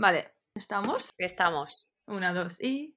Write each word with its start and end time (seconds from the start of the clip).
Vale, 0.00 0.32
¿estamos? 0.54 1.10
Estamos. 1.18 1.92
Una, 2.06 2.32
dos 2.32 2.58
y... 2.62 2.96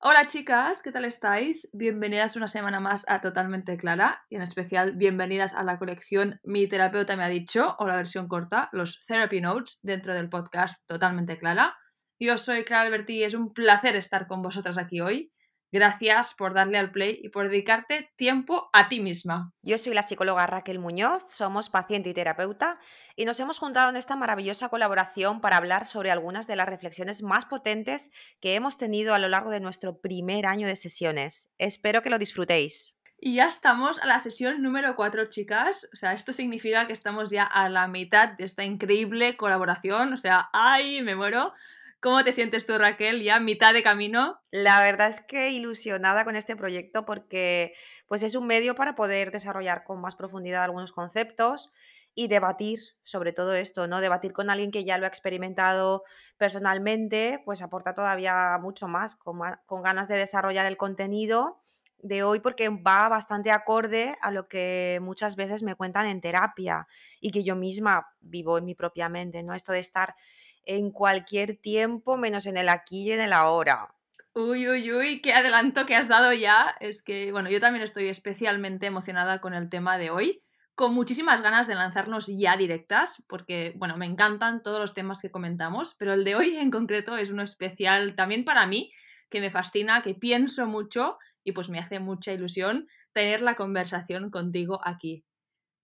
Hola 0.00 0.26
chicas, 0.26 0.80
¿qué 0.80 0.90
tal 0.90 1.04
estáis? 1.04 1.68
Bienvenidas 1.74 2.36
una 2.36 2.48
semana 2.48 2.80
más 2.80 3.04
a 3.06 3.20
Totalmente 3.20 3.76
Clara 3.76 4.24
y 4.30 4.36
en 4.36 4.40
especial 4.40 4.96
bienvenidas 4.96 5.54
a 5.54 5.62
la 5.62 5.78
colección 5.78 6.40
Mi 6.42 6.66
terapeuta 6.66 7.16
me 7.16 7.24
ha 7.24 7.28
dicho 7.28 7.76
o 7.78 7.86
la 7.86 7.96
versión 7.96 8.28
corta, 8.28 8.70
los 8.72 9.04
Therapy 9.06 9.42
Notes 9.42 9.78
dentro 9.82 10.14
del 10.14 10.30
podcast 10.30 10.80
Totalmente 10.86 11.36
Clara. 11.36 11.76
Yo 12.18 12.38
soy 12.38 12.64
Clara 12.64 12.86
Alberti 12.86 13.18
y 13.18 13.24
es 13.24 13.34
un 13.34 13.52
placer 13.52 13.94
estar 13.96 14.26
con 14.26 14.40
vosotras 14.40 14.78
aquí 14.78 15.02
hoy. 15.02 15.30
Gracias 15.70 16.34
por 16.34 16.54
darle 16.54 16.78
al 16.78 16.90
play 16.90 17.18
y 17.22 17.28
por 17.28 17.48
dedicarte 17.48 18.10
tiempo 18.16 18.70
a 18.72 18.88
ti 18.88 19.00
misma. 19.00 19.52
Yo 19.60 19.76
soy 19.76 19.92
la 19.92 20.02
psicóloga 20.02 20.46
Raquel 20.46 20.78
Muñoz, 20.78 21.24
somos 21.28 21.68
paciente 21.68 22.08
y 22.08 22.14
terapeuta 22.14 22.78
y 23.16 23.26
nos 23.26 23.38
hemos 23.38 23.58
juntado 23.58 23.90
en 23.90 23.96
esta 23.96 24.16
maravillosa 24.16 24.70
colaboración 24.70 25.42
para 25.42 25.58
hablar 25.58 25.86
sobre 25.86 26.10
algunas 26.10 26.46
de 26.46 26.56
las 26.56 26.68
reflexiones 26.68 27.22
más 27.22 27.44
potentes 27.44 28.10
que 28.40 28.54
hemos 28.54 28.78
tenido 28.78 29.12
a 29.12 29.18
lo 29.18 29.28
largo 29.28 29.50
de 29.50 29.60
nuestro 29.60 30.00
primer 30.00 30.46
año 30.46 30.66
de 30.66 30.76
sesiones. 30.76 31.52
Espero 31.58 32.02
que 32.02 32.10
lo 32.10 32.18
disfrutéis. 32.18 32.98
Y 33.20 33.34
ya 33.34 33.48
estamos 33.48 33.98
a 33.98 34.06
la 34.06 34.20
sesión 34.20 34.62
número 34.62 34.94
4, 34.94 35.26
chicas. 35.28 35.88
O 35.92 35.96
sea, 35.96 36.12
esto 36.12 36.32
significa 36.32 36.86
que 36.86 36.92
estamos 36.92 37.30
ya 37.30 37.42
a 37.42 37.68
la 37.68 37.88
mitad 37.88 38.28
de 38.28 38.44
esta 38.44 38.64
increíble 38.64 39.36
colaboración. 39.36 40.12
O 40.12 40.16
sea, 40.16 40.48
¡ay! 40.52 41.02
Me 41.02 41.16
muero. 41.16 41.52
¿Cómo 42.00 42.22
te 42.22 42.32
sientes 42.32 42.64
tú, 42.64 42.78
Raquel, 42.78 43.22
ya 43.22 43.40
mitad 43.40 43.74
de 43.74 43.82
camino? 43.82 44.40
La 44.52 44.80
verdad 44.80 45.08
es 45.08 45.20
que 45.20 45.50
ilusionada 45.50 46.24
con 46.24 46.36
este 46.36 46.54
proyecto 46.54 47.04
porque 47.04 47.74
pues 48.06 48.22
es 48.22 48.36
un 48.36 48.46
medio 48.46 48.76
para 48.76 48.94
poder 48.94 49.32
desarrollar 49.32 49.82
con 49.82 50.00
más 50.00 50.14
profundidad 50.14 50.62
algunos 50.62 50.92
conceptos 50.92 51.72
y 52.14 52.28
debatir 52.28 52.78
sobre 53.02 53.32
todo 53.32 53.52
esto, 53.54 53.88
¿no? 53.88 54.00
Debatir 54.00 54.32
con 54.32 54.48
alguien 54.48 54.70
que 54.70 54.84
ya 54.84 54.96
lo 54.96 55.06
ha 55.06 55.08
experimentado 55.08 56.04
personalmente, 56.36 57.42
pues 57.44 57.62
aporta 57.62 57.94
todavía 57.94 58.58
mucho 58.60 58.86
más, 58.86 59.16
con, 59.16 59.40
con 59.66 59.82
ganas 59.82 60.06
de 60.06 60.18
desarrollar 60.18 60.66
el 60.66 60.76
contenido 60.76 61.58
de 62.00 62.22
hoy 62.22 62.38
porque 62.38 62.68
va 62.68 63.08
bastante 63.08 63.50
acorde 63.50 64.16
a 64.20 64.30
lo 64.30 64.46
que 64.46 65.00
muchas 65.02 65.34
veces 65.34 65.64
me 65.64 65.74
cuentan 65.74 66.06
en 66.06 66.20
terapia 66.20 66.86
y 67.20 67.32
que 67.32 67.42
yo 67.42 67.56
misma 67.56 68.06
vivo 68.20 68.56
en 68.56 68.66
mi 68.66 68.76
propia 68.76 69.08
mente, 69.08 69.42
¿no? 69.42 69.52
Esto 69.52 69.72
de 69.72 69.80
estar 69.80 70.14
en 70.64 70.90
cualquier 70.90 71.56
tiempo, 71.56 72.16
menos 72.16 72.46
en 72.46 72.56
el 72.56 72.68
aquí 72.68 73.04
y 73.04 73.12
en 73.12 73.20
el 73.20 73.32
ahora. 73.32 73.94
Uy, 74.34 74.68
uy, 74.68 74.92
uy, 74.92 75.20
qué 75.20 75.32
adelanto 75.32 75.84
que 75.84 75.96
has 75.96 76.08
dado 76.08 76.32
ya. 76.32 76.76
Es 76.80 77.02
que, 77.02 77.32
bueno, 77.32 77.50
yo 77.50 77.60
también 77.60 77.82
estoy 77.82 78.08
especialmente 78.08 78.86
emocionada 78.86 79.40
con 79.40 79.54
el 79.54 79.68
tema 79.68 79.98
de 79.98 80.10
hoy, 80.10 80.42
con 80.74 80.94
muchísimas 80.94 81.42
ganas 81.42 81.66
de 81.66 81.74
lanzarnos 81.74 82.28
ya 82.28 82.56
directas, 82.56 83.22
porque, 83.26 83.72
bueno, 83.76 83.96
me 83.96 84.06
encantan 84.06 84.62
todos 84.62 84.78
los 84.78 84.94
temas 84.94 85.20
que 85.20 85.30
comentamos, 85.30 85.96
pero 85.98 86.12
el 86.14 86.22
de 86.22 86.36
hoy 86.36 86.56
en 86.56 86.70
concreto 86.70 87.16
es 87.16 87.30
uno 87.30 87.42
especial 87.42 88.14
también 88.14 88.44
para 88.44 88.66
mí, 88.66 88.92
que 89.28 89.40
me 89.40 89.50
fascina, 89.50 90.02
que 90.02 90.14
pienso 90.14 90.66
mucho 90.66 91.18
y 91.42 91.52
pues 91.52 91.68
me 91.68 91.80
hace 91.80 91.98
mucha 91.98 92.32
ilusión 92.32 92.86
tener 93.12 93.42
la 93.42 93.56
conversación 93.56 94.30
contigo 94.30 94.80
aquí. 94.84 95.24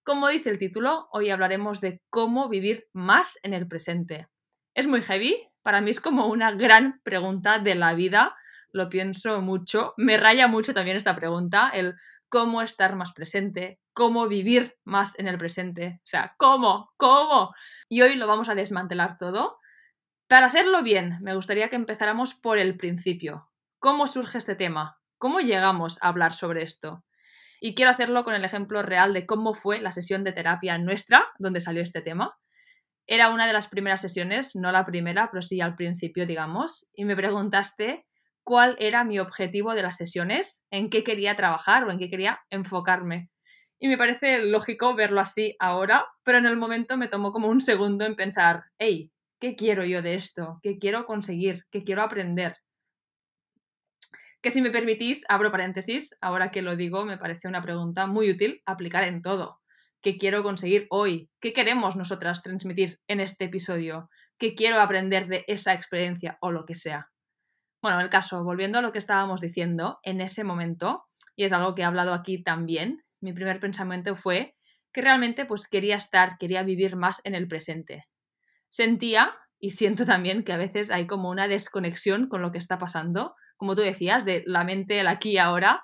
Como 0.05 0.29
dice 0.29 0.51
el 0.51 0.59
título, 0.59 1.09
hoy 1.13 1.31
hablaremos 1.31 1.81
de 1.81 2.03
cómo 2.11 2.49
vivir 2.49 2.89
más 2.93 3.39
en 3.43 3.55
el 3.55 3.67
presente. 3.67 4.29
Es 4.75 4.89
muy 4.89 5.03
heavy, 5.03 5.37
para 5.63 5.81
mí 5.81 5.91
es 5.91 6.01
como 6.01 6.27
una 6.27 6.51
gran 6.51 7.01
pregunta 7.05 7.61
de 7.61 7.77
la 7.77 7.95
vida, 7.95 8.37
lo 8.73 8.89
pienso 8.89 9.41
mucho, 9.41 9.95
me 9.97 10.17
raya 10.17 10.49
mucho 10.49 10.75
también 10.75 10.97
esta 10.97 11.15
pregunta, 11.15 11.71
el 11.73 11.95
cómo 12.29 12.61
estar 12.61 12.97
más 12.97 13.13
presente, 13.13 13.79
cómo 13.93 14.27
vivir 14.27 14.77
más 14.83 15.17
en 15.21 15.29
el 15.29 15.39
presente, 15.39 16.01
o 16.03 16.07
sea, 16.07 16.35
cómo, 16.39 16.93
cómo. 16.97 17.55
Y 17.89 18.03
hoy 18.03 18.17
lo 18.17 18.27
vamos 18.27 18.49
a 18.49 18.57
desmantelar 18.57 19.17
todo. 19.17 19.61
Para 20.27 20.47
hacerlo 20.47 20.83
bien, 20.83 21.19
me 21.21 21.37
gustaría 21.37 21.71
que 21.71 21.77
empezáramos 21.77 22.35
por 22.35 22.59
el 22.59 22.77
principio. 22.77 23.49
¿Cómo 23.79 24.09
surge 24.09 24.39
este 24.39 24.57
tema? 24.57 24.99
¿Cómo 25.19 25.39
llegamos 25.39 25.99
a 26.03 26.09
hablar 26.09 26.33
sobre 26.33 26.65
esto? 26.65 27.05
Y 27.61 27.77
quiero 27.77 27.93
hacerlo 27.93 28.25
con 28.25 28.35
el 28.35 28.45
ejemplo 28.45 28.83
real 28.83 29.13
de 29.13 29.25
cómo 29.25 29.55
fue 29.55 29.81
la 29.81 29.93
sesión 29.93 30.25
de 30.25 30.33
terapia 30.33 30.77
nuestra, 30.79 31.29
donde 31.39 31.61
salió 31.61 31.81
este 31.83 32.03
tema. 32.03 32.37
Era 33.07 33.29
una 33.29 33.47
de 33.47 33.53
las 33.53 33.69
primeras 33.69 34.01
sesiones, 34.01 34.57
no 34.57 34.73
la 34.73 34.87
primera, 34.87 35.29
pero 35.31 35.43
sí 35.43 35.61
al 35.61 35.77
principio, 35.77 36.27
digamos, 36.27 36.91
y 36.95 37.05
me 37.05 37.15
preguntaste 37.15 38.07
cuál 38.43 38.77
era 38.79 39.05
mi 39.05 39.19
objetivo 39.19 39.75
de 39.75 39.83
las 39.83 39.97
sesiones, 39.97 40.67
en 40.71 40.89
qué 40.89 41.05
quería 41.05 41.37
trabajar 41.37 41.85
o 41.85 41.91
en 41.91 41.99
qué 41.99 42.09
quería 42.09 42.41
enfocarme. 42.49 43.31
Y 43.79 43.89
me 43.89 43.99
parece 43.99 44.39
lógico 44.45 44.95
verlo 44.95 45.21
así 45.21 45.55
ahora, 45.59 46.07
pero 46.23 46.39
en 46.39 46.47
el 46.47 46.57
momento 46.57 46.97
me 46.97 47.09
tomó 47.09 47.33
como 47.33 47.49
un 47.49 47.61
segundo 47.61 48.07
en 48.07 48.17
pensar, 48.17 48.65
hey, 48.79 49.13
¿qué 49.39 49.55
quiero 49.55 49.85
yo 49.85 50.01
de 50.01 50.15
esto? 50.15 50.59
¿Qué 50.63 50.79
quiero 50.79 51.05
conseguir? 51.05 51.65
¿Qué 51.71 51.85
quiero 51.85 52.03
aprender? 52.03 52.57
Que 54.41 54.51
si 54.51 54.63
me 54.63 54.71
permitís, 54.71 55.25
abro 55.29 55.51
paréntesis, 55.51 56.17
ahora 56.23 56.51
que 56.51 56.63
lo 56.63 56.77
digo, 56.77 57.05
me 57.05 57.19
parece 57.19 57.49
una 57.49 57.63
pregunta 57.63 58.07
muy 58.07 58.31
útil 58.31 58.63
aplicar 58.65 59.05
en 59.05 59.21
todo 59.21 59.61
qué 60.05 60.19
quiero 60.19 60.43
conseguir 60.43 60.87
hoy, 60.91 61.31
qué 61.41 61.55
queremos 61.55 61.97
nosotras 61.97 62.43
transmitir 62.43 63.01
en 63.09 63.21
este 63.21 63.47
episodio, 63.47 64.11
qué 64.39 64.55
quiero 64.55 64.81
aprender 64.83 65.29
de 65.29 65.47
esa 65.49 65.73
experiencia 65.73 66.37
o 66.43 66.53
lo 66.53 66.67
que 66.67 66.75
sea. 66.75 67.11
Bueno, 67.81 67.99
en 67.99 68.05
el 68.05 68.11
caso, 68.11 68.45
volviendo 68.45 68.79
a 68.79 68.83
lo 68.83 68.93
que 68.93 68.99
estábamos 68.99 69.41
diciendo, 69.41 70.01
en 70.03 70.21
ese 70.21 70.45
momento, 70.45 71.07
y 71.35 71.45
es 71.45 71.55
algo 71.55 71.75
que 71.75 71.83
he 71.83 71.85
hablado 71.87 72.13
aquí 72.13 72.43
también, 72.43 73.03
mi 73.23 73.33
primer 73.33 73.61
pensamiento 73.61 74.15
fue 74.15 74.55
que 74.93 75.01
realmente 75.01 75.47
pues 75.47 75.67
quería 75.69 75.97
estar, 75.97 76.37
quería 76.37 76.63
vivir 76.63 76.97
más 76.97 77.23
en 77.25 77.35
el 77.35 77.49
presente. 77.49 78.07
Sentía 78.69 79.35
y 79.59 79.71
siento 79.71 80.05
también 80.05 80.45
que 80.45 80.53
a 80.53 80.59
veces 80.59 80.91
hay 80.91 81.07
como 81.07 81.31
una 81.31 81.49
desconexión 81.49 82.29
con 82.29 82.43
lo 82.43 82.53
que 82.53 82.59
está 82.59 82.77
pasando, 82.77 83.37
como 83.57 83.75
tú 83.75 83.81
decías, 83.81 84.27
de 84.27 84.43
la 84.45 84.65
mente, 84.65 85.01
el 85.01 85.07
aquí 85.07 85.31
y 85.31 85.39
ahora, 85.39 85.83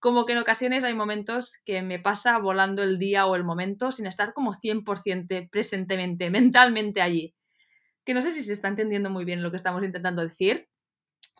como 0.00 0.24
que 0.24 0.32
en 0.32 0.38
ocasiones 0.38 0.82
hay 0.82 0.94
momentos 0.94 1.58
que 1.64 1.82
me 1.82 1.98
pasa 1.98 2.38
volando 2.38 2.82
el 2.82 2.98
día 2.98 3.26
o 3.26 3.36
el 3.36 3.44
momento 3.44 3.92
sin 3.92 4.06
estar 4.06 4.32
como 4.32 4.54
100% 4.54 5.50
presentemente, 5.50 6.30
mentalmente 6.30 7.02
allí. 7.02 7.34
Que 8.04 8.14
no 8.14 8.22
sé 8.22 8.30
si 8.30 8.42
se 8.42 8.54
está 8.54 8.68
entendiendo 8.68 9.10
muy 9.10 9.26
bien 9.26 9.42
lo 9.42 9.50
que 9.50 9.58
estamos 9.58 9.84
intentando 9.84 10.22
decir, 10.22 10.68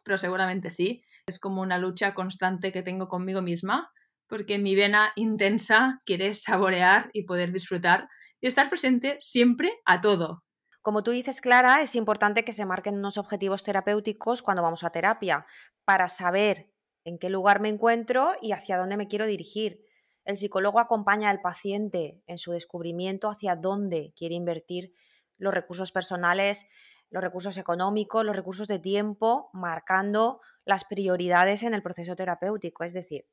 pero 0.04 0.18
seguramente 0.18 0.70
sí. 0.70 1.02
Es 1.26 1.38
como 1.38 1.62
una 1.62 1.78
lucha 1.78 2.14
constante 2.14 2.70
que 2.70 2.82
tengo 2.82 3.08
conmigo 3.08 3.40
misma, 3.40 3.90
porque 4.26 4.58
mi 4.58 4.74
vena 4.74 5.12
intensa 5.16 6.02
quiere 6.04 6.34
saborear 6.34 7.08
y 7.14 7.24
poder 7.24 7.52
disfrutar 7.52 8.08
y 8.42 8.46
estar 8.46 8.68
presente 8.68 9.16
siempre 9.20 9.72
a 9.86 10.02
todo. 10.02 10.44
Como 10.82 11.02
tú 11.02 11.10
dices, 11.12 11.40
Clara, 11.40 11.80
es 11.82 11.94
importante 11.94 12.44
que 12.44 12.52
se 12.52 12.64
marquen 12.66 12.96
unos 12.96 13.18
objetivos 13.18 13.64
terapéuticos 13.64 14.42
cuando 14.42 14.62
vamos 14.62 14.84
a 14.84 14.90
terapia, 14.90 15.46
para 15.84 16.08
saber 16.08 16.70
en 17.04 17.18
qué 17.18 17.30
lugar 17.30 17.60
me 17.60 17.68
encuentro 17.68 18.32
y 18.40 18.52
hacia 18.52 18.78
dónde 18.78 18.96
me 18.96 19.08
quiero 19.08 19.26
dirigir. 19.26 19.84
El 20.24 20.36
psicólogo 20.36 20.80
acompaña 20.80 21.30
al 21.30 21.40
paciente 21.40 22.22
en 22.26 22.38
su 22.38 22.52
descubrimiento 22.52 23.30
hacia 23.30 23.56
dónde 23.56 24.12
quiere 24.16 24.34
invertir 24.34 24.92
los 25.38 25.54
recursos 25.54 25.92
personales, 25.92 26.68
los 27.10 27.22
recursos 27.22 27.56
económicos, 27.58 28.24
los 28.24 28.36
recursos 28.36 28.68
de 28.68 28.78
tiempo, 28.78 29.50
marcando 29.52 30.40
las 30.64 30.84
prioridades 30.84 31.62
en 31.62 31.74
el 31.74 31.82
proceso 31.82 32.14
terapéutico. 32.14 32.84
Es 32.84 32.92
decir, 32.92 33.26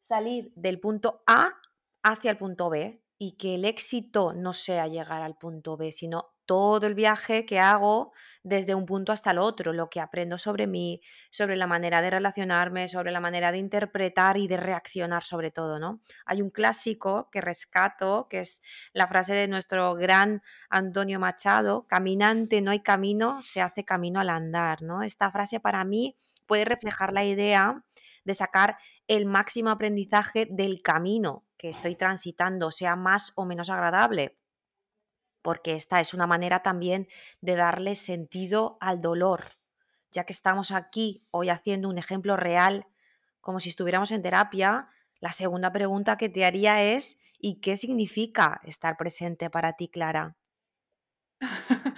salir 0.00 0.52
del 0.56 0.80
punto 0.80 1.22
A 1.26 1.52
hacia 2.02 2.30
el 2.30 2.36
punto 2.36 2.70
B 2.70 3.04
y 3.18 3.36
que 3.36 3.54
el 3.54 3.64
éxito 3.64 4.32
no 4.32 4.52
sea 4.52 4.88
llegar 4.88 5.22
al 5.22 5.36
punto 5.36 5.76
B, 5.76 5.92
sino 5.92 6.33
todo 6.46 6.86
el 6.86 6.94
viaje 6.94 7.46
que 7.46 7.58
hago 7.58 8.12
desde 8.44 8.74
un 8.74 8.84
punto 8.84 9.10
hasta 9.10 9.30
el 9.30 9.38
otro, 9.38 9.72
lo 9.72 9.88
que 9.88 10.00
aprendo 10.00 10.36
sobre 10.36 10.66
mí, 10.66 11.00
sobre 11.30 11.56
la 11.56 11.66
manera 11.66 12.02
de 12.02 12.10
relacionarme, 12.10 12.88
sobre 12.88 13.10
la 13.10 13.20
manera 13.20 13.50
de 13.50 13.58
interpretar 13.58 14.36
y 14.36 14.46
de 14.46 14.58
reaccionar 14.58 15.22
sobre 15.22 15.50
todo, 15.50 15.78
¿no? 15.78 16.00
Hay 16.26 16.42
un 16.42 16.50
clásico 16.50 17.30
que 17.32 17.40
rescato, 17.40 18.28
que 18.28 18.40
es 18.40 18.62
la 18.92 19.08
frase 19.08 19.34
de 19.34 19.48
nuestro 19.48 19.94
gran 19.94 20.42
Antonio 20.68 21.18
Machado, 21.18 21.86
caminante 21.86 22.60
no 22.60 22.70
hay 22.70 22.80
camino, 22.80 23.40
se 23.42 23.62
hace 23.62 23.84
camino 23.84 24.20
al 24.20 24.28
andar, 24.28 24.82
¿no? 24.82 25.02
Esta 25.02 25.30
frase 25.30 25.58
para 25.58 25.82
mí 25.84 26.14
puede 26.46 26.66
reflejar 26.66 27.14
la 27.14 27.24
idea 27.24 27.82
de 28.24 28.34
sacar 28.34 28.76
el 29.08 29.24
máximo 29.24 29.70
aprendizaje 29.70 30.46
del 30.50 30.82
camino 30.82 31.44
que 31.56 31.70
estoy 31.70 31.96
transitando, 31.96 32.70
sea 32.70 32.94
más 32.94 33.32
o 33.36 33.46
menos 33.46 33.70
agradable 33.70 34.36
porque 35.44 35.74
esta 35.74 36.00
es 36.00 36.14
una 36.14 36.26
manera 36.26 36.62
también 36.62 37.06
de 37.42 37.54
darle 37.54 37.96
sentido 37.96 38.78
al 38.80 39.02
dolor, 39.02 39.44
ya 40.10 40.24
que 40.24 40.32
estamos 40.32 40.70
aquí 40.70 41.22
hoy 41.30 41.50
haciendo 41.50 41.90
un 41.90 41.98
ejemplo 41.98 42.34
real, 42.34 42.86
como 43.42 43.60
si 43.60 43.68
estuviéramos 43.68 44.10
en 44.10 44.22
terapia, 44.22 44.88
la 45.20 45.32
segunda 45.32 45.70
pregunta 45.70 46.16
que 46.16 46.30
te 46.30 46.46
haría 46.46 46.82
es, 46.82 47.20
¿y 47.38 47.60
qué 47.60 47.76
significa 47.76 48.62
estar 48.64 48.96
presente 48.96 49.50
para 49.50 49.74
ti, 49.74 49.88
Clara? 49.88 50.34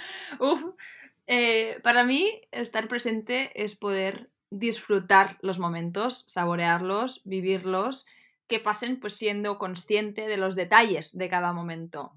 Eh, 1.28 1.81
para 1.82 2.04
mí 2.04 2.43
estar 2.52 2.87
presente 2.87 3.50
es 3.60 3.75
poder 3.75 4.31
disfrutar 4.50 5.38
los 5.40 5.58
momentos, 5.58 6.22
saborearlos, 6.28 7.20
vivirlos, 7.25 8.06
que 8.46 8.60
pasen 8.60 9.00
pues 9.00 9.14
siendo 9.14 9.58
consciente 9.58 10.28
de 10.28 10.37
los 10.37 10.54
detalles 10.54 11.19
de 11.19 11.28
cada 11.28 11.52
momento 11.52 12.12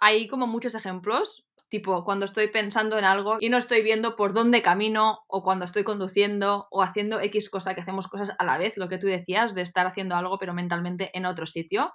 hay 0.00 0.26
como 0.26 0.46
muchos 0.46 0.74
ejemplos, 0.74 1.46
tipo 1.68 2.04
cuando 2.04 2.24
estoy 2.24 2.48
pensando 2.48 2.98
en 2.98 3.04
algo 3.04 3.36
y 3.40 3.50
no 3.50 3.58
estoy 3.58 3.82
viendo 3.82 4.16
por 4.16 4.32
dónde 4.32 4.62
camino, 4.62 5.20
o 5.28 5.42
cuando 5.42 5.64
estoy 5.64 5.84
conduciendo, 5.84 6.66
o 6.70 6.82
haciendo 6.82 7.20
X 7.20 7.50
cosa, 7.50 7.74
que 7.74 7.80
hacemos 7.80 8.08
cosas 8.08 8.34
a 8.38 8.44
la 8.44 8.58
vez, 8.58 8.76
lo 8.76 8.88
que 8.88 8.98
tú 8.98 9.06
decías, 9.06 9.54
de 9.54 9.62
estar 9.62 9.86
haciendo 9.86 10.16
algo 10.16 10.38
pero 10.38 10.54
mentalmente 10.54 11.10
en 11.16 11.26
otro 11.26 11.46
sitio. 11.46 11.92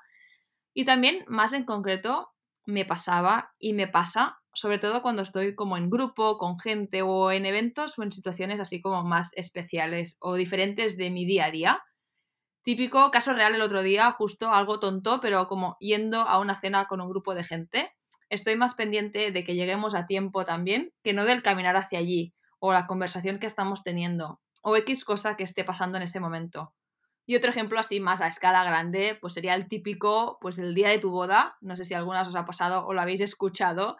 Y 0.73 0.85
también, 0.85 1.23
más 1.27 1.53
en 1.53 1.65
concreto, 1.65 2.29
me 2.65 2.85
pasaba 2.85 3.53
y 3.59 3.73
me 3.73 3.87
pasa, 3.87 4.39
sobre 4.53 4.77
todo 4.77 5.01
cuando 5.01 5.21
estoy 5.21 5.55
como 5.55 5.77
en 5.77 5.89
grupo, 5.89 6.37
con 6.37 6.59
gente 6.59 7.01
o 7.01 7.31
en 7.31 7.45
eventos 7.45 7.97
o 7.97 8.03
en 8.03 8.11
situaciones 8.11 8.59
así 8.59 8.81
como 8.81 9.03
más 9.03 9.31
especiales 9.35 10.17
o 10.19 10.35
diferentes 10.35 10.97
de 10.97 11.09
mi 11.09 11.25
día 11.25 11.45
a 11.45 11.51
día. 11.51 11.83
Típico 12.63 13.11
caso 13.11 13.33
real 13.33 13.53
el 13.55 13.61
otro 13.61 13.83
día, 13.83 14.09
justo 14.11 14.53
algo 14.53 14.79
tonto, 14.79 15.19
pero 15.19 15.47
como 15.47 15.75
yendo 15.81 16.21
a 16.21 16.39
una 16.39 16.57
cena 16.57 16.85
con 16.85 17.01
un 17.01 17.09
grupo 17.09 17.35
de 17.35 17.43
gente. 17.43 17.93
Estoy 18.29 18.55
más 18.55 18.73
pendiente 18.73 19.31
de 19.31 19.43
que 19.43 19.55
lleguemos 19.55 19.95
a 19.95 20.07
tiempo 20.07 20.45
también 20.45 20.93
que 21.03 21.11
no 21.11 21.25
del 21.25 21.41
caminar 21.41 21.75
hacia 21.75 21.99
allí 21.99 22.33
o 22.59 22.71
la 22.71 22.87
conversación 22.87 23.37
que 23.37 23.47
estamos 23.47 23.83
teniendo 23.83 24.39
o 24.61 24.77
X 24.77 25.03
cosa 25.03 25.35
que 25.35 25.43
esté 25.43 25.65
pasando 25.65 25.97
en 25.97 26.03
ese 26.03 26.21
momento. 26.21 26.73
Y 27.25 27.35
otro 27.35 27.49
ejemplo 27.49 27.79
así 27.79 27.99
más 27.99 28.21
a 28.21 28.27
escala 28.27 28.63
grande, 28.63 29.17
pues 29.19 29.33
sería 29.33 29.55
el 29.55 29.67
típico, 29.67 30.37
pues 30.39 30.57
el 30.57 30.73
día 30.73 30.87
de 30.87 30.99
tu 30.99 31.11
boda, 31.11 31.57
no 31.59 31.75
sé 31.75 31.83
si 31.83 31.93
alguna 31.93 32.21
os 32.21 32.35
ha 32.35 32.45
pasado 32.45 32.85
o 32.85 32.93
lo 32.93 33.01
habéis 33.01 33.19
escuchado. 33.19 33.97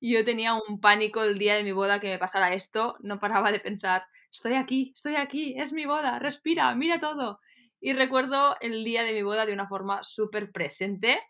Yo 0.00 0.24
tenía 0.24 0.54
un 0.54 0.80
pánico 0.80 1.24
el 1.24 1.36
día 1.38 1.56
de 1.56 1.64
mi 1.64 1.72
boda 1.72 1.98
que 1.98 2.08
me 2.08 2.18
pasara 2.18 2.54
esto, 2.54 2.96
no 3.00 3.18
paraba 3.18 3.50
de 3.50 3.58
pensar, 3.58 4.04
estoy 4.30 4.54
aquí, 4.54 4.92
estoy 4.94 5.16
aquí, 5.16 5.56
es 5.58 5.72
mi 5.72 5.84
boda, 5.84 6.20
respira, 6.20 6.72
mira 6.76 7.00
todo. 7.00 7.40
Y 7.80 7.92
recuerdo 7.92 8.56
el 8.60 8.84
día 8.84 9.02
de 9.02 9.12
mi 9.12 9.22
boda 9.22 9.46
de 9.46 9.52
una 9.52 9.68
forma 9.68 10.02
súper 10.02 10.50
presente, 10.50 11.20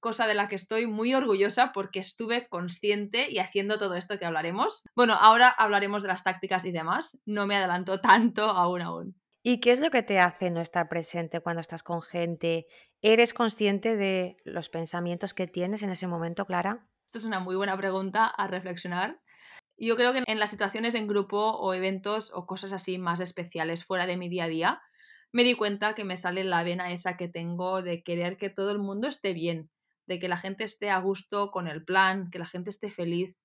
cosa 0.00 0.26
de 0.26 0.34
la 0.34 0.48
que 0.48 0.56
estoy 0.56 0.86
muy 0.86 1.14
orgullosa 1.14 1.72
porque 1.72 2.00
estuve 2.00 2.48
consciente 2.48 3.30
y 3.30 3.38
haciendo 3.38 3.78
todo 3.78 3.94
esto 3.94 4.18
que 4.18 4.26
hablaremos. 4.26 4.84
Bueno, 4.94 5.14
ahora 5.14 5.48
hablaremos 5.48 6.02
de 6.02 6.08
las 6.08 6.24
tácticas 6.24 6.64
y 6.64 6.72
demás, 6.72 7.20
no 7.26 7.46
me 7.46 7.56
adelanto 7.56 8.00
tanto 8.00 8.44
aún 8.44 8.82
aún. 8.82 9.20
¿Y 9.42 9.60
qué 9.60 9.70
es 9.70 9.80
lo 9.80 9.90
que 9.90 10.02
te 10.02 10.18
hace 10.18 10.50
no 10.50 10.60
estar 10.60 10.88
presente 10.88 11.40
cuando 11.40 11.60
estás 11.60 11.82
con 11.82 12.02
gente? 12.02 12.66
¿Eres 13.02 13.32
consciente 13.32 13.96
de 13.96 14.36
los 14.44 14.68
pensamientos 14.68 15.32
que 15.32 15.46
tienes 15.46 15.82
en 15.82 15.90
ese 15.90 16.06
momento, 16.06 16.44
Clara? 16.44 16.88
Esta 17.06 17.18
es 17.18 17.24
una 17.24 17.40
muy 17.40 17.56
buena 17.56 17.76
pregunta 17.76 18.26
a 18.26 18.48
reflexionar. 18.48 19.20
Yo 19.76 19.96
creo 19.96 20.12
que 20.12 20.24
en 20.26 20.38
las 20.40 20.50
situaciones 20.50 20.94
en 20.96 21.06
grupo 21.06 21.52
o 21.52 21.72
eventos 21.72 22.32
o 22.34 22.46
cosas 22.46 22.72
así 22.72 22.98
más 22.98 23.20
especiales 23.20 23.84
fuera 23.84 24.06
de 24.06 24.16
mi 24.16 24.28
día 24.28 24.44
a 24.44 24.48
día, 24.48 24.82
me 25.32 25.44
di 25.44 25.54
cuenta 25.54 25.94
que 25.94 26.04
me 26.04 26.16
sale 26.16 26.44
la 26.44 26.62
vena 26.62 26.92
esa 26.92 27.16
que 27.16 27.28
tengo 27.28 27.82
de 27.82 28.02
querer 28.02 28.36
que 28.36 28.50
todo 28.50 28.70
el 28.70 28.78
mundo 28.78 29.08
esté 29.08 29.32
bien, 29.32 29.70
de 30.06 30.18
que 30.18 30.28
la 30.28 30.36
gente 30.36 30.64
esté 30.64 30.90
a 30.90 30.98
gusto 30.98 31.50
con 31.50 31.68
el 31.68 31.84
plan, 31.84 32.30
que 32.30 32.38
la 32.38 32.46
gente 32.46 32.70
esté 32.70 32.90
feliz. 32.90 33.36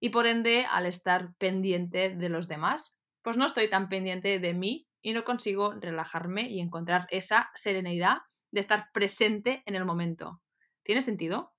Y 0.00 0.08
por 0.08 0.26
ende, 0.26 0.66
al 0.68 0.86
estar 0.86 1.34
pendiente 1.36 2.14
de 2.14 2.28
los 2.28 2.48
demás, 2.48 2.98
pues 3.22 3.36
no 3.36 3.46
estoy 3.46 3.68
tan 3.68 3.88
pendiente 3.88 4.38
de 4.38 4.54
mí 4.54 4.88
y 5.02 5.12
no 5.12 5.24
consigo 5.24 5.72
relajarme 5.72 6.48
y 6.48 6.60
encontrar 6.60 7.06
esa 7.10 7.50
serenidad 7.54 8.18
de 8.50 8.60
estar 8.60 8.90
presente 8.92 9.62
en 9.66 9.74
el 9.76 9.84
momento. 9.84 10.42
¿Tiene 10.82 11.02
sentido? 11.02 11.54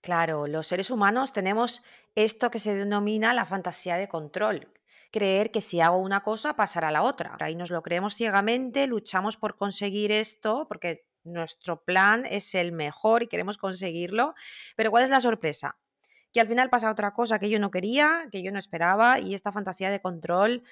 Claro, 0.00 0.46
los 0.46 0.66
seres 0.66 0.90
humanos 0.90 1.32
tenemos 1.32 1.82
esto 2.14 2.50
que 2.50 2.58
se 2.58 2.74
denomina 2.74 3.34
la 3.34 3.44
fantasía 3.44 3.96
de 3.96 4.08
control. 4.08 4.72
Creer 5.10 5.50
que 5.50 5.60
si 5.60 5.80
hago 5.80 5.96
una 5.98 6.22
cosa 6.22 6.54
pasará 6.54 6.90
la 6.90 7.02
otra. 7.02 7.36
Ahí 7.40 7.56
nos 7.56 7.70
lo 7.70 7.82
creemos 7.82 8.14
ciegamente, 8.14 8.86
luchamos 8.86 9.36
por 9.36 9.56
conseguir 9.56 10.12
esto 10.12 10.66
porque 10.68 11.06
nuestro 11.24 11.82
plan 11.84 12.24
es 12.26 12.54
el 12.54 12.72
mejor 12.72 13.22
y 13.22 13.28
queremos 13.28 13.58
conseguirlo. 13.58 14.34
Pero 14.76 14.90
¿cuál 14.90 15.04
es 15.04 15.10
la 15.10 15.20
sorpresa? 15.20 15.78
Que 16.32 16.40
al 16.40 16.46
final 16.46 16.70
pasa 16.70 16.90
otra 16.90 17.12
cosa 17.12 17.38
que 17.38 17.50
yo 17.50 17.58
no 17.58 17.70
quería, 17.70 18.28
que 18.30 18.42
yo 18.42 18.52
no 18.52 18.58
esperaba 18.58 19.18
y 19.18 19.34
esta 19.34 19.50
fantasía 19.50 19.90
de 19.90 20.00
control 20.00 20.62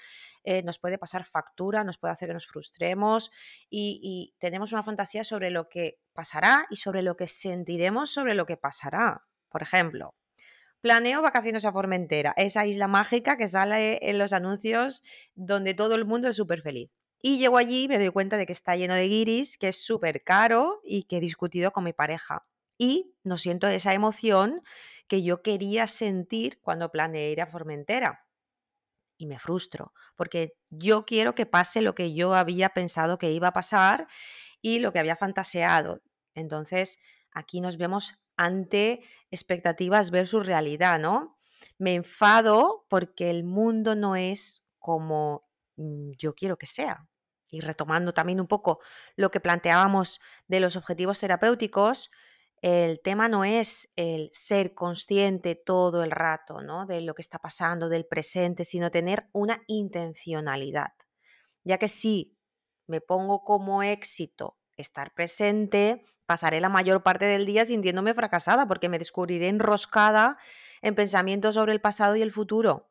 eh, 0.45 0.63
nos 0.63 0.79
puede 0.79 0.99
pasar 0.99 1.25
factura, 1.25 1.85
nos 1.85 1.99
puede 1.99 2.13
hacer 2.13 2.29
que 2.29 2.35
nos 2.35 2.47
frustremos 2.47 3.33
y, 3.69 4.35
tenemos 4.39 4.73
una 4.73 4.83
fantasía 4.83 5.25
sobre 5.25 5.51
lo 5.51 5.69
que 5.69 6.01
pasará 6.13 6.67
y 6.71 6.77
sobre 6.77 7.03
lo 7.03 7.17
que 7.17 7.27
sentiremos 7.27 8.11
sobre 8.11 8.35
lo 8.35 8.47
que 8.47 8.57
pasará. 8.57 9.27
Por 9.49 9.63
ejemplo, 9.63 10.15
planeo 10.81 11.23
vacaciones 11.23 11.65
a 11.65 11.73
Formentera, 11.73 12.35
esa 12.37 12.67
isla 12.67 12.89
mágica 12.89 13.37
que 13.37 13.49
sale 13.49 13.99
en 14.09 14.19
los 14.19 14.33
anuncios 14.33 15.03
donde 15.35 15.75
todo 15.75 15.95
el 15.95 16.05
mundo 16.05 16.29
es 16.29 16.37
súper 16.37 16.63
feliz. 16.63 16.91
Y 17.21 17.39
llego 17.39 17.59
allí 17.59 17.85
y 17.85 17.89
me 17.89 17.99
doy 17.99 18.11
cuenta 18.11 18.37
de 18.37 18.47
que 18.47 18.53
está 18.53 18.77
lleno 18.77 18.95
de 18.95 19.09
guiris, 19.09 19.59
que 19.59 19.69
es 19.69 19.85
súper 19.85 20.23
caro 20.23 20.81
y 20.85 21.05
que 21.05 21.17
he 21.17 21.21
discutido 21.21 21.73
con 21.73 21.85
mi 21.85 21.93
pareja. 21.93 22.47
Y 22.79 23.13
no 23.25 23.37
siento 23.37 23.67
esa 23.67 23.93
emoción 23.93 24.63
que 25.09 25.23
yo 25.23 25.43
quería 25.43 25.89
sentir 25.89 26.61
cuando 26.61 26.93
planeé 26.93 27.33
ir 27.33 27.41
a 27.41 27.47
Formentera 27.47 28.29
y 29.19 29.27
me 29.27 29.41
frustro, 29.41 29.93
porque 30.15 30.57
yo 30.71 31.05
quiero 31.05 31.35
que 31.35 31.45
pase 31.45 31.83
lo 31.83 31.95
que 31.95 32.15
yo 32.15 32.35
había 32.35 32.69
pensado 32.69 33.19
que 33.19 33.33
iba 33.33 33.49
a 33.49 33.53
pasar 33.53 34.07
y 34.63 34.79
lo 34.79 34.93
que 34.93 35.01
había 35.01 35.17
fantaseado. 35.17 36.03
Entonces, 36.35 37.01
aquí 37.33 37.61
nos 37.61 37.79
vemos 37.79 38.21
ante 38.39 39.03
expectativas 39.31 40.11
versus 40.11 40.47
realidad, 40.47 40.99
¿no? 40.99 41.37
Me 41.77 41.95
enfado 41.95 42.87
porque 42.89 43.29
el 43.29 43.45
mundo 43.45 43.95
no 43.95 44.17
es 44.17 44.67
como 44.79 45.47
mm, 45.77 46.13
yo 46.17 46.35
quiero 46.35 46.57
que 46.57 46.67
sea. 46.67 47.07
Y 47.51 47.61
retomando 47.61 48.13
también 48.15 48.41
un 48.41 48.47
poco 48.47 48.81
lo 49.17 49.31
que 49.31 49.41
planteábamos 49.41 50.21
de 50.47 50.61
los 50.61 50.77
objetivos 50.77 51.19
terapéuticos, 51.19 52.11
el 52.61 53.01
tema 53.01 53.29
no 53.29 53.45
es 53.45 53.93
el 53.97 54.31
ser 54.33 54.75
consciente 54.75 55.55
todo 55.55 56.03
el 56.03 56.11
rato 56.11 56.61
¿no? 56.61 56.87
de 56.87 57.01
lo 57.01 57.15
que 57.15 57.23
está 57.23 57.39
pasando, 57.39 57.89
del 57.89 58.07
presente, 58.07 58.65
sino 58.65 58.91
tener 58.91 59.29
una 59.33 59.63
intencionalidad. 59.67 60.93
Ya 61.65 61.79
que 61.79 61.89
si 61.89 62.37
me 62.87 63.01
pongo 63.01 63.45
como 63.45 63.83
éxito 63.83 64.58
estar 64.79 65.13
presente, 65.13 66.03
pasaré 66.27 66.61
la 66.61 66.69
mayor 66.69 67.03
parte 67.03 67.27
del 67.27 67.45
día 67.45 67.65
sintiéndome 67.65 68.15
fracasada 68.15 68.67
porque 68.67 68.89
me 68.89 68.99
descubriré 68.99 69.49
enroscada 69.49 70.39
en 70.81 70.95
pensamientos 70.95 71.55
sobre 71.55 71.73
el 71.73 71.81
pasado 71.81 72.17
y 72.17 72.23
el 72.23 72.33
futuro. 72.33 72.91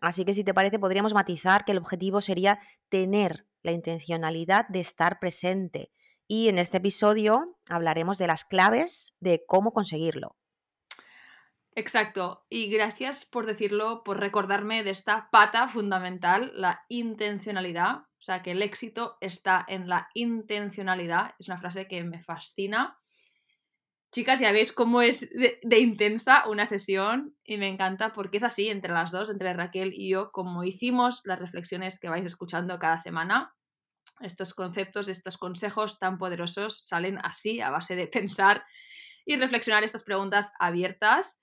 Así 0.00 0.24
que 0.24 0.34
si 0.34 0.44
te 0.44 0.54
parece 0.54 0.78
podríamos 0.78 1.14
matizar 1.14 1.64
que 1.64 1.72
el 1.72 1.78
objetivo 1.78 2.20
sería 2.20 2.58
tener 2.88 3.46
la 3.62 3.72
intencionalidad 3.72 4.66
de 4.68 4.80
estar 4.80 5.18
presente, 5.18 5.92
y 6.28 6.48
en 6.48 6.58
este 6.58 6.78
episodio 6.78 7.56
hablaremos 7.68 8.18
de 8.18 8.26
las 8.26 8.44
claves 8.44 9.14
de 9.20 9.44
cómo 9.46 9.72
conseguirlo. 9.72 10.36
Exacto, 11.78 12.46
y 12.48 12.68
gracias 12.70 13.26
por 13.26 13.44
decirlo, 13.44 14.02
por 14.02 14.18
recordarme 14.18 14.82
de 14.82 14.90
esta 14.90 15.28
pata 15.30 15.68
fundamental, 15.68 16.50
la 16.54 16.86
intencionalidad, 16.88 17.96
o 17.96 18.22
sea, 18.22 18.40
que 18.40 18.52
el 18.52 18.62
éxito 18.62 19.18
está 19.20 19.62
en 19.68 19.86
la 19.86 20.08
intencionalidad, 20.14 21.34
es 21.38 21.48
una 21.48 21.58
frase 21.58 21.86
que 21.86 22.02
me 22.02 22.22
fascina. 22.22 22.98
Chicas, 24.10 24.40
ya 24.40 24.52
veis 24.52 24.72
cómo 24.72 25.02
es 25.02 25.28
de, 25.28 25.60
de, 25.62 25.78
intensa 25.78 26.48
una 26.48 26.64
sesión 26.64 27.36
y 27.44 27.58
me 27.58 27.68
encanta 27.68 28.14
porque 28.14 28.38
es 28.38 28.44
así 28.44 28.68
entre 28.68 28.94
las 28.94 29.12
dos, 29.12 29.28
entre 29.28 29.52
Raquel 29.52 29.92
y 29.92 30.08
yo, 30.08 30.32
como 30.32 30.64
hicimos 30.64 31.20
las 31.24 31.38
reflexiones 31.38 32.00
que 32.00 32.08
vais 32.08 32.24
escuchando 32.24 32.78
cada 32.78 32.96
semana 32.96 33.54
estos 34.20 34.54
conceptos, 34.54 35.08
estos 35.08 35.36
consejos 35.36 35.98
tan 35.98 36.16
poderosos 36.16 36.86
salen 36.86 37.18
así, 37.22 37.60
a 37.60 37.68
base 37.68 37.96
de 37.96 38.06
pensar 38.08 38.64
y 39.26 39.36
reflexionar 39.36 39.84
estas 39.84 40.04
preguntas 40.04 40.54
abiertas. 40.58 41.40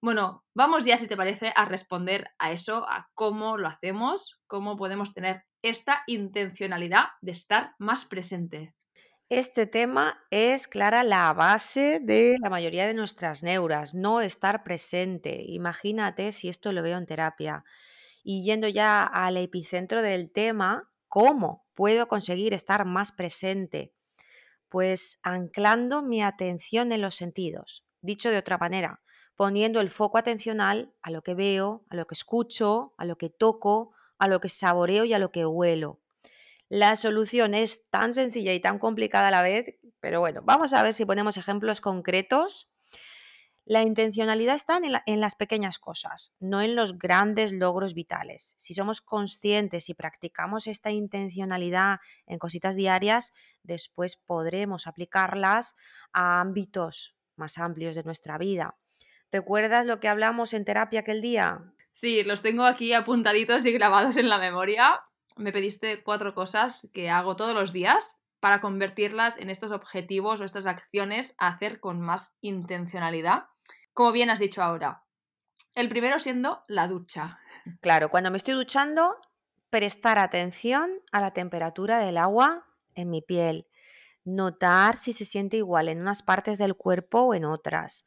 Bueno, 0.00 0.44
vamos 0.54 0.84
ya, 0.84 0.96
si 0.96 1.08
te 1.08 1.16
parece, 1.16 1.52
a 1.56 1.64
responder 1.64 2.30
a 2.38 2.52
eso, 2.52 2.88
a 2.88 3.10
cómo 3.14 3.56
lo 3.56 3.66
hacemos, 3.66 4.40
cómo 4.46 4.76
podemos 4.76 5.12
tener 5.12 5.42
esta 5.60 6.04
intencionalidad 6.06 7.06
de 7.20 7.32
estar 7.32 7.72
más 7.78 8.04
presente. 8.04 8.74
Este 9.28 9.66
tema 9.66 10.24
es, 10.30 10.68
Clara, 10.68 11.02
la 11.02 11.32
base 11.32 11.98
de 12.00 12.36
la 12.40 12.48
mayoría 12.48 12.86
de 12.86 12.94
nuestras 12.94 13.42
neuras, 13.42 13.92
no 13.92 14.20
estar 14.20 14.62
presente. 14.62 15.42
Imagínate 15.48 16.30
si 16.30 16.48
esto 16.48 16.70
lo 16.70 16.82
veo 16.82 16.96
en 16.96 17.04
terapia. 17.04 17.64
Y 18.22 18.44
yendo 18.44 18.68
ya 18.68 19.02
al 19.02 19.36
epicentro 19.36 20.00
del 20.00 20.30
tema, 20.30 20.90
¿cómo 21.08 21.66
puedo 21.74 22.06
conseguir 22.06 22.54
estar 22.54 22.84
más 22.84 23.10
presente? 23.10 23.92
Pues 24.68 25.18
anclando 25.24 26.02
mi 26.02 26.22
atención 26.22 26.92
en 26.92 27.02
los 27.02 27.16
sentidos. 27.16 27.84
Dicho 28.00 28.30
de 28.30 28.38
otra 28.38 28.58
manera, 28.58 29.02
poniendo 29.38 29.80
el 29.80 29.88
foco 29.88 30.18
atencional 30.18 30.92
a 31.00 31.10
lo 31.10 31.22
que 31.22 31.32
veo, 31.32 31.86
a 31.88 31.96
lo 31.96 32.06
que 32.06 32.14
escucho, 32.14 32.92
a 32.98 33.06
lo 33.06 33.16
que 33.16 33.30
toco, 33.30 33.92
a 34.18 34.28
lo 34.28 34.40
que 34.40 34.50
saboreo 34.50 35.06
y 35.06 35.14
a 35.14 35.18
lo 35.18 35.30
que 35.30 35.46
huelo. 35.46 36.00
La 36.68 36.94
solución 36.96 37.54
es 37.54 37.88
tan 37.88 38.12
sencilla 38.12 38.52
y 38.52 38.60
tan 38.60 38.78
complicada 38.78 39.28
a 39.28 39.30
la 39.30 39.40
vez, 39.40 39.78
pero 40.00 40.20
bueno, 40.20 40.42
vamos 40.44 40.74
a 40.74 40.82
ver 40.82 40.92
si 40.92 41.06
ponemos 41.06 41.38
ejemplos 41.38 41.80
concretos 41.80 42.70
la 43.68 43.82
intencionalidad 43.82 44.54
está 44.54 44.80
en, 45.04 45.20
las 45.20 45.34
pequeñas 45.34 45.78
cosas, 45.78 46.32
no 46.40 46.62
en 46.62 46.74
los 46.74 46.98
grandes 46.98 47.52
logros 47.52 47.92
vitales. 47.92 48.54
Si 48.56 48.72
somos 48.72 49.02
conscientes 49.02 49.90
y 49.90 49.94
practicamos 49.94 50.66
esta 50.66 50.90
intencionalidad 50.90 51.98
en 52.24 52.38
cositas 52.38 52.76
diarias, 52.76 53.34
después 53.62 54.16
podremos 54.16 54.86
aplicarlas 54.86 55.76
a 56.14 56.40
ámbitos 56.40 57.18
más 57.36 57.58
amplios 57.58 57.94
de 57.94 58.04
nuestra 58.04 58.38
vida. 58.38 58.78
¿Recuerdas 59.30 59.86
lo 59.86 60.00
que 60.00 60.08
hablamos 60.08 60.52
en 60.54 60.64
terapia 60.64 61.00
aquel 61.00 61.20
día? 61.20 61.72
Sí, 61.92 62.22
los 62.22 62.42
tengo 62.42 62.64
aquí 62.64 62.92
apuntaditos 62.92 63.66
y 63.66 63.72
grabados 63.72 64.16
en 64.16 64.28
la 64.28 64.38
memoria. 64.38 65.00
Me 65.36 65.52
pediste 65.52 66.02
cuatro 66.02 66.34
cosas 66.34 66.88
que 66.92 67.10
hago 67.10 67.36
todos 67.36 67.54
los 67.54 67.72
días 67.72 68.22
para 68.40 68.60
convertirlas 68.60 69.36
en 69.36 69.50
estos 69.50 69.72
objetivos 69.72 70.40
o 70.40 70.44
estas 70.44 70.66
acciones 70.66 71.34
a 71.38 71.48
hacer 71.48 71.80
con 71.80 72.00
más 72.00 72.34
intencionalidad. 72.40 73.46
Como 73.92 74.12
bien 74.12 74.30
has 74.30 74.38
dicho 74.38 74.62
ahora. 74.62 75.02
El 75.74 75.88
primero 75.88 76.18
siendo 76.18 76.62
la 76.68 76.88
ducha. 76.88 77.38
Claro, 77.80 78.10
cuando 78.10 78.30
me 78.30 78.36
estoy 78.36 78.54
duchando, 78.54 79.16
prestar 79.70 80.18
atención 80.18 80.90
a 81.12 81.20
la 81.20 81.32
temperatura 81.32 81.98
del 81.98 82.16
agua 82.16 82.66
en 82.94 83.10
mi 83.10 83.22
piel. 83.22 83.66
Notar 84.24 84.96
si 84.96 85.12
se 85.12 85.24
siente 85.24 85.56
igual 85.56 85.88
en 85.88 86.00
unas 86.00 86.22
partes 86.22 86.58
del 86.58 86.74
cuerpo 86.74 87.20
o 87.20 87.34
en 87.34 87.44
otras. 87.44 88.06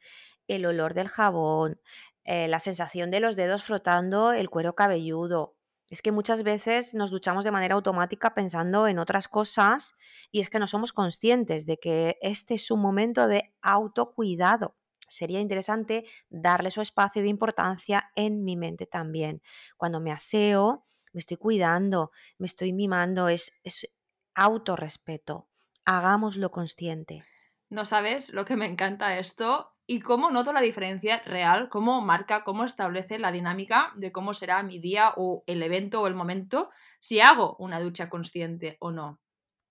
El 0.52 0.66
olor 0.66 0.94
del 0.94 1.08
jabón, 1.08 1.80
eh, 2.26 2.50
la 2.50 2.60
sensación 2.60 3.10
de 3.10 3.22
los 3.22 3.38
dedos 3.38 3.64
frotando 3.64 4.34
el 4.34 4.50
cuero 4.50 4.76
cabelludo. 4.76 5.56
Es 5.88 6.02
que 6.02 6.12
muchas 6.12 6.44
veces 6.44 6.94
nos 6.94 7.10
duchamos 7.10 7.46
de 7.46 7.52
manera 7.52 7.76
automática 7.76 8.34
pensando 8.34 8.86
en 8.88 9.00
otras 9.00 9.30
cosas 9.30 9.96
y 10.30 10.42
es 10.42 10.50
que 10.50 10.60
no 10.60 10.68
somos 10.68 10.92
conscientes 10.92 11.66
de 11.66 11.78
que 11.78 12.18
este 12.22 12.56
es 12.56 12.70
un 12.70 12.82
momento 12.82 13.30
de 13.30 13.54
autocuidado. 13.62 14.76
Sería 15.08 15.40
interesante 15.40 16.04
darle 16.30 16.70
su 16.70 16.82
espacio 16.82 17.22
de 17.22 17.30
importancia 17.30 18.12
en 18.16 18.44
mi 18.44 18.58
mente 18.58 18.86
también. 18.86 19.42
Cuando 19.78 20.02
me 20.02 20.12
aseo, 20.12 20.86
me 21.14 21.20
estoy 21.20 21.38
cuidando, 21.38 22.12
me 22.38 22.48
estoy 22.48 22.74
mimando, 22.74 23.30
es, 23.30 23.62
es 23.64 23.90
autorrespeto. 24.36 25.48
Hagámoslo 25.86 26.52
consciente. 26.52 27.24
No 27.72 27.86
sabes 27.86 28.34
lo 28.34 28.44
que 28.44 28.58
me 28.58 28.66
encanta 28.66 29.18
esto 29.18 29.78
y 29.88 30.02
cómo 30.02 30.30
noto 30.30 30.52
la 30.52 30.60
diferencia 30.60 31.24
real, 31.26 31.70
cómo 31.70 32.02
marca, 32.02 32.44
cómo 32.44 32.66
establece 32.66 33.18
la 33.18 33.32
dinámica 33.32 33.94
de 33.96 34.12
cómo 34.12 34.34
será 34.34 34.62
mi 34.62 34.78
día 34.80 35.14
o 35.16 35.46
el 35.48 35.64
evento 35.64 36.02
o 36.02 36.08
el 36.08 36.14
momento 36.14 36.70
si 37.00 37.22
hago 37.22 37.56
una 37.60 37.80
ducha 37.80 38.10
consciente 38.10 38.76
o 38.82 38.92
no. 38.92 39.22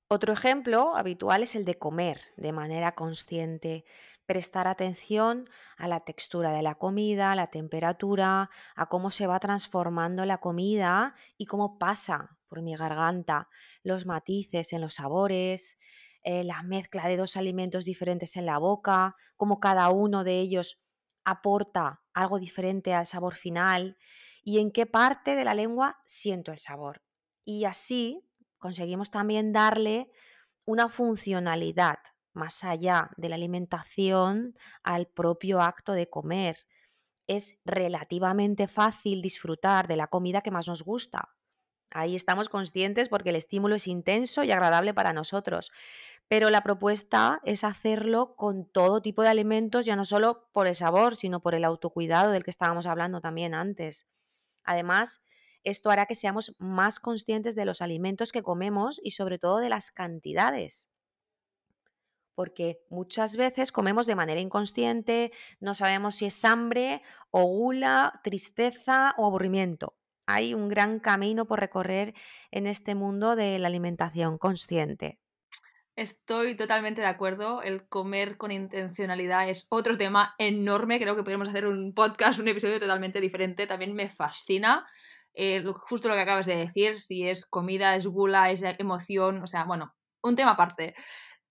Otro 0.08 0.32
ejemplo 0.32 0.96
habitual 0.96 1.42
es 1.42 1.54
el 1.54 1.66
de 1.66 1.78
comer 1.78 2.22
de 2.38 2.52
manera 2.52 2.94
consciente, 2.94 3.84
prestar 4.24 4.66
atención 4.66 5.50
a 5.76 5.86
la 5.86 6.00
textura 6.00 6.52
de 6.52 6.62
la 6.62 6.76
comida, 6.76 7.32
a 7.32 7.36
la 7.36 7.48
temperatura, 7.48 8.48
a 8.76 8.86
cómo 8.86 9.10
se 9.10 9.26
va 9.26 9.38
transformando 9.40 10.24
la 10.24 10.38
comida 10.38 11.14
y 11.36 11.44
cómo 11.44 11.78
pasa 11.78 12.38
por 12.48 12.62
mi 12.62 12.74
garganta, 12.76 13.50
los 13.82 14.06
matices 14.06 14.72
en 14.72 14.80
los 14.80 14.94
sabores, 14.94 15.78
eh, 16.22 16.44
la 16.44 16.62
mezcla 16.62 17.08
de 17.08 17.16
dos 17.16 17.36
alimentos 17.36 17.84
diferentes 17.84 18.36
en 18.36 18.46
la 18.46 18.58
boca, 18.58 19.16
cómo 19.36 19.60
cada 19.60 19.88
uno 19.90 20.24
de 20.24 20.38
ellos 20.40 20.82
aporta 21.24 22.02
algo 22.12 22.38
diferente 22.38 22.94
al 22.94 23.06
sabor 23.06 23.34
final 23.34 23.96
y 24.42 24.58
en 24.58 24.70
qué 24.70 24.86
parte 24.86 25.34
de 25.36 25.44
la 25.44 25.54
lengua 25.54 26.00
siento 26.06 26.52
el 26.52 26.58
sabor. 26.58 27.02
Y 27.44 27.64
así 27.64 28.26
conseguimos 28.58 29.10
también 29.10 29.52
darle 29.52 30.10
una 30.64 30.88
funcionalidad 30.88 31.98
más 32.32 32.64
allá 32.64 33.10
de 33.16 33.28
la 33.28 33.36
alimentación 33.36 34.54
al 34.82 35.06
propio 35.06 35.60
acto 35.60 35.92
de 35.92 36.08
comer. 36.08 36.56
Es 37.26 37.60
relativamente 37.64 38.68
fácil 38.68 39.22
disfrutar 39.22 39.88
de 39.88 39.96
la 39.96 40.08
comida 40.08 40.42
que 40.42 40.50
más 40.50 40.68
nos 40.68 40.82
gusta. 40.82 41.30
Ahí 41.92 42.14
estamos 42.14 42.48
conscientes 42.48 43.08
porque 43.08 43.30
el 43.30 43.36
estímulo 43.36 43.74
es 43.74 43.86
intenso 43.86 44.44
y 44.44 44.52
agradable 44.52 44.94
para 44.94 45.12
nosotros 45.12 45.72
pero 46.30 46.48
la 46.48 46.62
propuesta 46.62 47.40
es 47.44 47.64
hacerlo 47.64 48.36
con 48.36 48.64
todo 48.64 49.02
tipo 49.02 49.22
de 49.22 49.30
alimentos, 49.30 49.84
ya 49.84 49.96
no 49.96 50.04
solo 50.04 50.48
por 50.52 50.68
el 50.68 50.76
sabor, 50.76 51.16
sino 51.16 51.40
por 51.40 51.56
el 51.56 51.64
autocuidado 51.64 52.30
del 52.30 52.44
que 52.44 52.52
estábamos 52.52 52.86
hablando 52.86 53.20
también 53.20 53.52
antes. 53.52 54.08
Además, 54.62 55.24
esto 55.64 55.90
hará 55.90 56.06
que 56.06 56.14
seamos 56.14 56.54
más 56.60 57.00
conscientes 57.00 57.56
de 57.56 57.64
los 57.64 57.82
alimentos 57.82 58.30
que 58.30 58.44
comemos 58.44 59.00
y 59.02 59.10
sobre 59.10 59.40
todo 59.40 59.58
de 59.58 59.70
las 59.70 59.90
cantidades. 59.90 60.88
Porque 62.36 62.78
muchas 62.90 63.36
veces 63.36 63.72
comemos 63.72 64.06
de 64.06 64.14
manera 64.14 64.40
inconsciente, 64.40 65.32
no 65.58 65.74
sabemos 65.74 66.14
si 66.14 66.26
es 66.26 66.44
hambre 66.44 67.02
o 67.32 67.42
gula, 67.42 68.12
tristeza 68.22 69.16
o 69.18 69.26
aburrimiento. 69.26 69.99
Hay 70.32 70.54
un 70.54 70.68
gran 70.68 71.00
camino 71.00 71.44
por 71.44 71.58
recorrer 71.58 72.14
en 72.52 72.68
este 72.68 72.94
mundo 72.94 73.34
de 73.34 73.58
la 73.58 73.66
alimentación 73.66 74.38
consciente. 74.38 75.18
Estoy 75.96 76.54
totalmente 76.56 77.00
de 77.00 77.08
acuerdo. 77.08 77.62
El 77.62 77.88
comer 77.88 78.36
con 78.36 78.52
intencionalidad 78.52 79.48
es 79.48 79.66
otro 79.70 79.98
tema 79.98 80.34
enorme. 80.38 81.00
Creo 81.00 81.16
que 81.16 81.22
podríamos 81.22 81.48
hacer 81.48 81.66
un 81.66 81.92
podcast, 81.94 82.38
un 82.38 82.46
episodio 82.46 82.78
totalmente 82.78 83.20
diferente. 83.20 83.66
También 83.66 83.92
me 83.92 84.08
fascina. 84.08 84.86
Eh, 85.34 85.64
justo 85.74 86.08
lo 86.08 86.14
que 86.14 86.20
acabas 86.20 86.46
de 86.46 86.56
decir, 86.56 86.98
si 86.98 87.28
es 87.28 87.44
comida, 87.44 87.96
es 87.96 88.06
gula, 88.06 88.50
es 88.50 88.62
emoción, 88.62 89.42
o 89.42 89.46
sea, 89.46 89.64
bueno, 89.64 89.94
un 90.22 90.36
tema 90.36 90.52
aparte. 90.52 90.94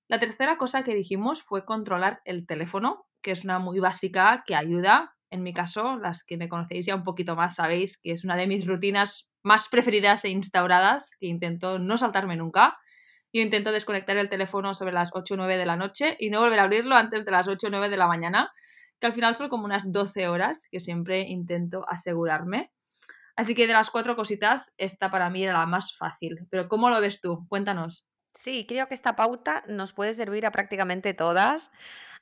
La 0.08 0.20
tercera 0.20 0.58
cosa 0.58 0.84
que 0.84 0.96
dijimos 0.96 1.44
fue 1.44 1.66
controlar 1.66 2.22
el 2.26 2.48
teléfono, 2.48 3.08
que 3.22 3.32
es 3.32 3.44
una 3.44 3.60
muy 3.60 3.80
básica 3.80 4.44
que 4.46 4.56
ayuda. 4.56 5.18
En 5.32 5.44
mi 5.44 5.54
caso, 5.54 5.98
las 5.98 6.24
que 6.24 6.38
me 6.38 6.50
conocéis 6.50 6.86
ya 6.86 6.96
un 6.96 7.04
poquito 7.04 7.36
más 7.36 7.56
sabéis 7.56 7.98
que 7.98 8.12
es 8.12 8.24
una 8.24 8.36
de 8.36 8.48
mis 8.48 8.66
rutinas 8.66 9.30
más 9.44 9.68
preferidas 9.68 10.26
e 10.26 10.30
instauradas, 10.30 11.16
que 11.20 11.28
intento 11.28 11.80
no 11.80 11.98
saltarme 11.98 12.36
nunca. 12.36 12.78
Yo 13.32 13.42
intento 13.42 13.72
desconectar 13.72 14.18
el 14.18 14.30
teléfono 14.30 14.74
sobre 14.74 14.94
las 14.94 15.12
8 15.14 15.36
o 15.36 15.38
9 15.38 15.58
de 15.58 15.66
la 15.66 15.76
noche 15.76 16.18
y 16.20 16.30
no 16.30 16.40
volver 16.40 16.60
a 16.60 16.64
abrirlo 16.64 16.96
antes 16.96 17.26
de 17.26 17.32
las 17.32 17.48
8 17.48 17.68
o 17.68 17.70
9 17.70 17.90
de 17.90 17.98
la 17.98 18.08
mañana, 18.08 18.52
que 19.00 19.08
al 19.08 19.14
final 19.14 19.36
son 19.36 19.50
como 19.50 19.66
unas 19.66 19.92
12 19.92 20.28
horas 20.28 20.68
que 20.72 20.80
siempre 20.80 21.22
intento 21.22 21.86
asegurarme. 21.88 22.72
Así 23.36 23.56
que 23.56 23.68
de 23.68 23.74
las 23.74 23.90
cuatro 23.90 24.18
cositas, 24.18 24.74
esta 24.78 25.10
para 25.10 25.30
mí 25.30 25.44
era 25.44 25.54
la 25.54 25.66
más 25.66 25.96
fácil. 25.96 26.48
Pero 26.50 26.68
¿cómo 26.68 26.90
lo 26.90 27.00
ves 27.00 27.22
tú? 27.22 27.46
Cuéntanos. 27.48 28.06
Sí, 28.34 28.66
creo 28.68 28.88
que 28.88 28.94
esta 28.94 29.16
pauta 29.16 29.64
nos 29.68 29.94
puede 29.94 30.14
servir 30.14 30.46
a 30.46 30.52
prácticamente 30.52 31.14
todas 31.14 31.72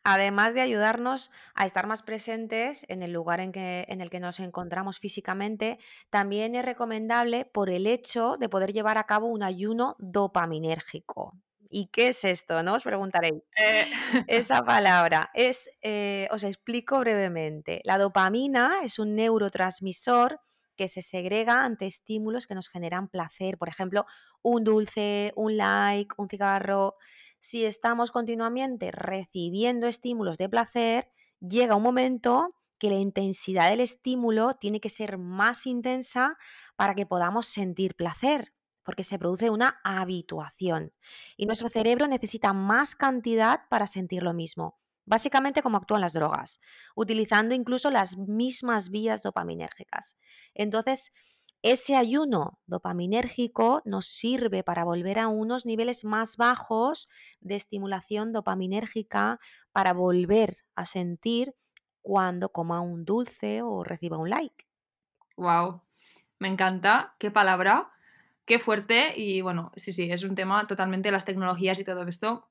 además 0.09 0.53
de 0.53 0.61
ayudarnos 0.61 1.31
a 1.53 1.65
estar 1.65 1.85
más 1.85 2.01
presentes 2.01 2.85
en 2.87 3.03
el 3.03 3.11
lugar 3.11 3.41
en, 3.41 3.51
que, 3.51 3.85
en 3.89 3.99
el 3.99 4.09
que 4.09 4.21
nos 4.21 4.39
encontramos 4.39 4.99
físicamente, 4.99 5.79
también 6.09 6.55
es 6.55 6.63
recomendable 6.63 7.43
por 7.43 7.69
el 7.69 7.85
hecho 7.85 8.37
de 8.39 8.47
poder 8.47 8.71
llevar 8.71 8.97
a 8.97 9.03
cabo 9.03 9.27
un 9.27 9.43
ayuno 9.43 9.97
dopaminérgico. 9.99 11.33
¿Y 11.69 11.87
qué 11.87 12.07
es 12.07 12.23
esto? 12.23 12.63
¿No? 12.63 12.75
Os 12.75 12.83
preguntaréis. 12.83 13.43
Eh. 13.57 13.91
Esa 14.27 14.61
palabra 14.65 15.29
es, 15.33 15.69
eh, 15.81 16.29
os 16.31 16.45
explico 16.45 16.99
brevemente. 16.99 17.81
La 17.83 17.97
dopamina 17.97 18.79
es 18.83 18.99
un 18.99 19.13
neurotransmisor 19.13 20.39
que 20.77 20.87
se 20.87 21.01
segrega 21.01 21.65
ante 21.65 21.85
estímulos 21.85 22.47
que 22.47 22.55
nos 22.55 22.69
generan 22.69 23.09
placer, 23.09 23.57
por 23.57 23.67
ejemplo, 23.67 24.05
un 24.41 24.63
dulce, 24.63 25.33
un 25.35 25.57
like, 25.57 26.15
un 26.17 26.29
cigarro 26.29 26.95
si 27.39 27.65
estamos 27.65 28.11
continuamente 28.11 28.91
recibiendo 28.91 29.87
estímulos 29.87 30.37
de 30.37 30.49
placer, 30.49 31.09
llega 31.39 31.75
un 31.75 31.83
momento 31.83 32.53
que 32.77 32.89
la 32.89 32.97
intensidad 32.97 33.69
del 33.69 33.79
estímulo 33.79 34.55
tiene 34.55 34.79
que 34.79 34.89
ser 34.89 35.17
más 35.17 35.65
intensa 35.65 36.37
para 36.75 36.95
que 36.95 37.05
podamos 37.05 37.47
sentir 37.47 37.95
placer, 37.95 38.53
porque 38.83 39.03
se 39.03 39.19
produce 39.19 39.49
una 39.49 39.79
habituación. 39.83 40.93
Y 41.35 41.45
nuestro 41.45 41.69
cerebro 41.69 42.07
necesita 42.07 42.53
más 42.53 42.95
cantidad 42.95 43.61
para 43.69 43.87
sentir 43.87 44.23
lo 44.23 44.33
mismo, 44.33 44.79
básicamente 45.05 45.61
como 45.61 45.77
actúan 45.77 46.01
las 46.01 46.13
drogas, 46.13 46.61
utilizando 46.95 47.55
incluso 47.55 47.89
las 47.89 48.17
mismas 48.17 48.89
vías 48.89 49.23
dopaminérgicas. 49.23 50.17
Entonces, 50.53 51.13
ese 51.71 51.95
ayuno 51.95 52.59
dopaminérgico 52.65 53.81
nos 53.85 54.05
sirve 54.07 54.63
para 54.63 54.83
volver 54.83 55.19
a 55.19 55.27
unos 55.27 55.65
niveles 55.65 56.05
más 56.05 56.37
bajos 56.37 57.09
de 57.41 57.55
estimulación 57.55 58.31
dopaminérgica 58.33 59.39
para 59.71 59.93
volver 59.93 60.53
a 60.75 60.85
sentir 60.85 61.53
cuando 62.01 62.51
coma 62.51 62.81
un 62.81 63.05
dulce 63.05 63.61
o 63.61 63.83
reciba 63.83 64.17
un 64.17 64.29
like. 64.29 64.65
Wow, 65.37 65.83
me 66.39 66.47
encanta, 66.47 67.15
qué 67.19 67.31
palabra, 67.31 67.91
qué 68.45 68.59
fuerte 68.59 69.13
y 69.15 69.41
bueno, 69.41 69.71
sí, 69.75 69.93
sí, 69.93 70.11
es 70.11 70.23
un 70.23 70.35
tema 70.35 70.65
totalmente 70.67 71.11
las 71.11 71.25
tecnologías 71.25 71.79
y 71.79 71.83
todo 71.85 72.07
esto 72.07 72.49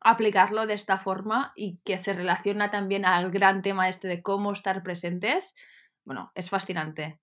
aplicarlo 0.00 0.66
de 0.66 0.74
esta 0.74 0.98
forma 0.98 1.52
y 1.56 1.78
que 1.84 1.98
se 1.98 2.14
relaciona 2.14 2.70
también 2.70 3.04
al 3.06 3.30
gran 3.30 3.62
tema 3.62 3.88
este 3.88 4.08
de 4.08 4.22
cómo 4.22 4.52
estar 4.52 4.82
presentes, 4.82 5.54
bueno, 6.04 6.32
es 6.34 6.50
fascinante. 6.50 7.20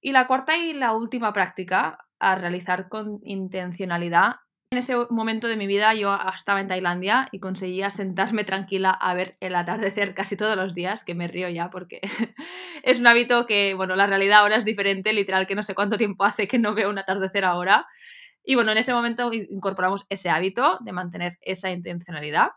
Y 0.00 0.12
la 0.12 0.26
cuarta 0.26 0.56
y 0.56 0.72
la 0.72 0.92
última 0.92 1.32
práctica 1.32 1.98
a 2.18 2.34
realizar 2.34 2.88
con 2.88 3.20
intencionalidad. 3.22 4.36
En 4.72 4.78
ese 4.78 4.94
momento 5.10 5.48
de 5.48 5.56
mi 5.56 5.66
vida 5.66 5.92
yo 5.94 6.16
estaba 6.34 6.60
en 6.60 6.68
Tailandia 6.68 7.28
y 7.32 7.40
conseguía 7.40 7.90
sentarme 7.90 8.44
tranquila 8.44 8.90
a 8.90 9.14
ver 9.14 9.36
el 9.40 9.56
atardecer 9.56 10.14
casi 10.14 10.36
todos 10.36 10.56
los 10.56 10.74
días, 10.74 11.02
que 11.02 11.14
me 11.14 11.26
río 11.26 11.48
ya 11.48 11.70
porque 11.70 12.00
es 12.84 13.00
un 13.00 13.06
hábito 13.08 13.46
que, 13.46 13.74
bueno, 13.74 13.96
la 13.96 14.06
realidad 14.06 14.40
ahora 14.40 14.56
es 14.56 14.64
diferente, 14.64 15.12
literal 15.12 15.48
que 15.48 15.56
no 15.56 15.64
sé 15.64 15.74
cuánto 15.74 15.96
tiempo 15.96 16.24
hace 16.24 16.46
que 16.46 16.58
no 16.58 16.72
veo 16.74 16.88
un 16.88 16.98
atardecer 16.98 17.44
ahora. 17.44 17.86
Y 18.44 18.54
bueno, 18.54 18.72
en 18.72 18.78
ese 18.78 18.92
momento 18.92 19.30
incorporamos 19.32 20.06
ese 20.08 20.30
hábito 20.30 20.78
de 20.80 20.92
mantener 20.92 21.38
esa 21.40 21.70
intencionalidad. 21.70 22.50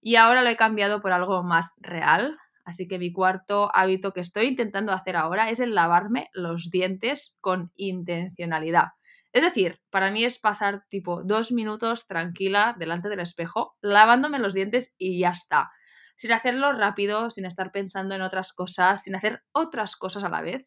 Y 0.00 0.16
ahora 0.16 0.42
lo 0.42 0.48
he 0.48 0.56
cambiado 0.56 1.00
por 1.00 1.12
algo 1.12 1.42
más 1.42 1.74
real, 1.78 2.38
Así 2.64 2.88
que 2.88 2.98
mi 2.98 3.12
cuarto 3.12 3.70
hábito 3.74 4.12
que 4.12 4.20
estoy 4.20 4.46
intentando 4.46 4.92
hacer 4.92 5.16
ahora 5.16 5.50
es 5.50 5.60
el 5.60 5.74
lavarme 5.74 6.30
los 6.32 6.70
dientes 6.70 7.36
con 7.40 7.72
intencionalidad. 7.76 8.88
Es 9.32 9.42
decir, 9.42 9.80
para 9.90 10.10
mí 10.10 10.24
es 10.24 10.38
pasar 10.38 10.84
tipo 10.88 11.22
dos 11.24 11.52
minutos 11.52 12.06
tranquila 12.06 12.74
delante 12.78 13.08
del 13.08 13.20
espejo, 13.20 13.76
lavándome 13.82 14.38
los 14.38 14.54
dientes 14.54 14.94
y 14.96 15.18
ya 15.18 15.30
está. 15.30 15.70
Sin 16.16 16.32
hacerlo 16.32 16.72
rápido, 16.72 17.30
sin 17.30 17.44
estar 17.44 17.72
pensando 17.72 18.14
en 18.14 18.22
otras 18.22 18.52
cosas, 18.52 19.02
sin 19.02 19.16
hacer 19.16 19.42
otras 19.52 19.96
cosas 19.96 20.22
a 20.22 20.28
la 20.28 20.40
vez. 20.40 20.66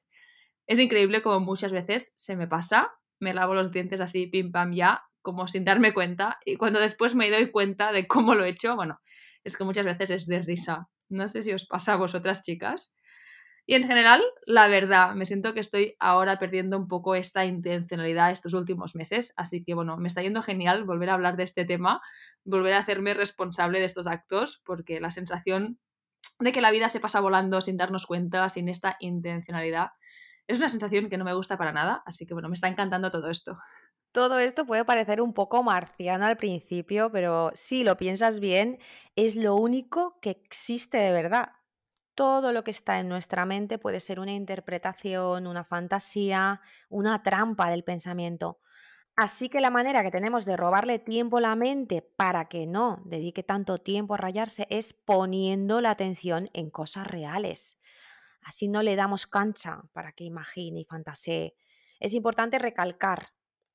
Es 0.67 0.79
increíble 0.79 1.21
como 1.21 1.39
muchas 1.39 1.71
veces 1.71 2.11
se 2.17 2.35
me 2.35 2.47
pasa, 2.47 2.91
me 3.19 3.33
lavo 3.33 3.53
los 3.53 3.71
dientes 3.71 4.01
así, 4.01 4.27
pim 4.27 4.51
pam 4.51 4.73
ya, 4.73 5.01
como 5.21 5.47
sin 5.47 5.63
darme 5.63 5.93
cuenta, 5.93 6.37
y 6.45 6.57
cuando 6.57 6.79
después 6.79 7.15
me 7.15 7.31
doy 7.31 7.51
cuenta 7.51 7.91
de 7.93 8.05
cómo 8.05 8.35
lo 8.35 8.43
he 8.43 8.49
hecho, 8.49 8.75
bueno, 8.75 8.99
es 9.45 9.55
que 9.57 9.63
muchas 9.63 9.85
veces 9.85 10.09
es 10.09 10.27
de 10.27 10.41
risa. 10.41 10.89
No 11.09 11.27
sé 11.27 11.41
si 11.41 11.53
os 11.53 11.65
pasa 11.65 11.93
a 11.93 11.97
vosotras, 11.97 12.41
chicas. 12.41 12.95
Y 13.65 13.75
en 13.75 13.85
general, 13.85 14.23
la 14.45 14.69
verdad, 14.69 15.13
me 15.13 15.25
siento 15.25 15.53
que 15.53 15.59
estoy 15.59 15.95
ahora 15.99 16.37
perdiendo 16.37 16.77
un 16.77 16.87
poco 16.87 17.15
esta 17.15 17.43
intencionalidad 17.45 18.31
estos 18.31 18.53
últimos 18.53 18.95
meses, 18.95 19.33
así 19.35 19.63
que 19.65 19.73
bueno, 19.73 19.97
me 19.97 20.07
está 20.07 20.21
yendo 20.21 20.41
genial 20.41 20.85
volver 20.85 21.09
a 21.09 21.15
hablar 21.15 21.35
de 21.35 21.43
este 21.43 21.65
tema, 21.65 22.01
volver 22.45 22.73
a 22.73 22.79
hacerme 22.79 23.13
responsable 23.13 23.79
de 23.79 23.85
estos 23.85 24.07
actos, 24.07 24.61
porque 24.65 25.01
la 25.01 25.11
sensación 25.11 25.79
de 26.39 26.53
que 26.53 26.61
la 26.61 26.71
vida 26.71 26.87
se 26.87 27.01
pasa 27.01 27.19
volando 27.19 27.59
sin 27.59 27.75
darnos 27.75 28.05
cuenta, 28.05 28.47
sin 28.47 28.69
esta 28.69 28.95
intencionalidad, 29.01 29.89
es 30.47 30.59
una 30.59 30.69
sensación 30.69 31.09
que 31.09 31.17
no 31.17 31.25
me 31.25 31.33
gusta 31.33 31.57
para 31.57 31.73
nada, 31.73 32.03
así 32.05 32.25
que 32.25 32.33
bueno, 32.33 32.47
me 32.47 32.53
está 32.53 32.69
encantando 32.69 33.11
todo 33.11 33.29
esto. 33.29 33.57
Todo 34.11 34.39
esto 34.39 34.65
puede 34.65 34.85
parecer 34.85 35.21
un 35.21 35.33
poco 35.33 35.63
marciano 35.63 36.25
al 36.25 36.37
principio, 36.37 37.11
pero 37.11 37.51
si 37.53 37.83
lo 37.83 37.97
piensas 37.97 38.39
bien, 38.39 38.79
es 39.15 39.35
lo 39.35 39.55
único 39.55 40.19
que 40.21 40.31
existe 40.31 40.97
de 40.97 41.11
verdad 41.11 41.51
todo 42.17 42.51
lo 42.51 42.63
que 42.63 42.71
está 42.71 42.99
en 42.99 43.09
nuestra 43.09 43.45
mente 43.45 43.77
puede 43.77 43.99
ser 43.99 44.19
una 44.19 44.33
interpretación, 44.33 45.45
una 45.45 45.63
fantasía, 45.63 46.61
una 46.89 47.21
trampa 47.21 47.69
del 47.69 47.83
pensamiento. 47.83 48.59
Así 49.15 49.49
que 49.49 49.61
la 49.61 49.69
manera 49.69 50.01
que 50.01 50.09
tenemos 50.09 50.43
de 50.43 50.57
robarle 50.57 50.97
tiempo 50.97 51.37
a 51.37 51.41
la 51.41 51.55
mente 51.55 52.01
para 52.01 52.45
que 52.45 52.65
no 52.65 53.03
dedique 53.05 53.43
tanto 53.43 53.77
tiempo 53.77 54.15
a 54.15 54.17
rayarse 54.17 54.65
es 54.71 54.93
poniendo 54.93 55.79
la 55.79 55.91
atención 55.91 56.49
en 56.53 56.71
cosas 56.71 57.05
reales. 57.05 57.83
Así 58.41 58.67
no 58.67 58.81
le 58.81 58.95
damos 58.95 59.27
cancha 59.27 59.83
para 59.93 60.11
que 60.11 60.23
imagine 60.23 60.79
y 60.79 60.85
fantasee. 60.85 61.55
Es 61.99 62.15
importante 62.15 62.57
recalcar 62.57 63.27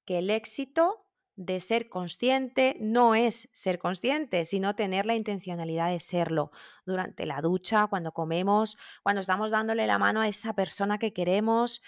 que 0.05 0.19
el 0.19 0.31
éxito 0.31 1.07
de 1.37 1.61
ser 1.61 1.89
consciente 1.89 2.77
no 2.81 3.15
es 3.15 3.49
ser 3.53 3.79
consciente, 3.79 4.45
sino 4.45 4.77
tener 4.77 5.07
la 5.07 5.15
intencionalidad 5.15 5.91
de 5.91 6.01
serlo 6.01 6.51
durante 6.85 7.27
la 7.27 7.41
ducha, 7.41 7.87
cuando 7.87 8.13
comemos, 8.13 8.77
cuando 9.03 9.21
estamos 9.21 9.51
dándole 9.51 9.87
la 9.87 9.99
mano 9.99 10.21
a 10.21 10.29
esa 10.29 10.55
persona 10.55 10.99
que 10.99 11.13
queremos. 11.13 11.83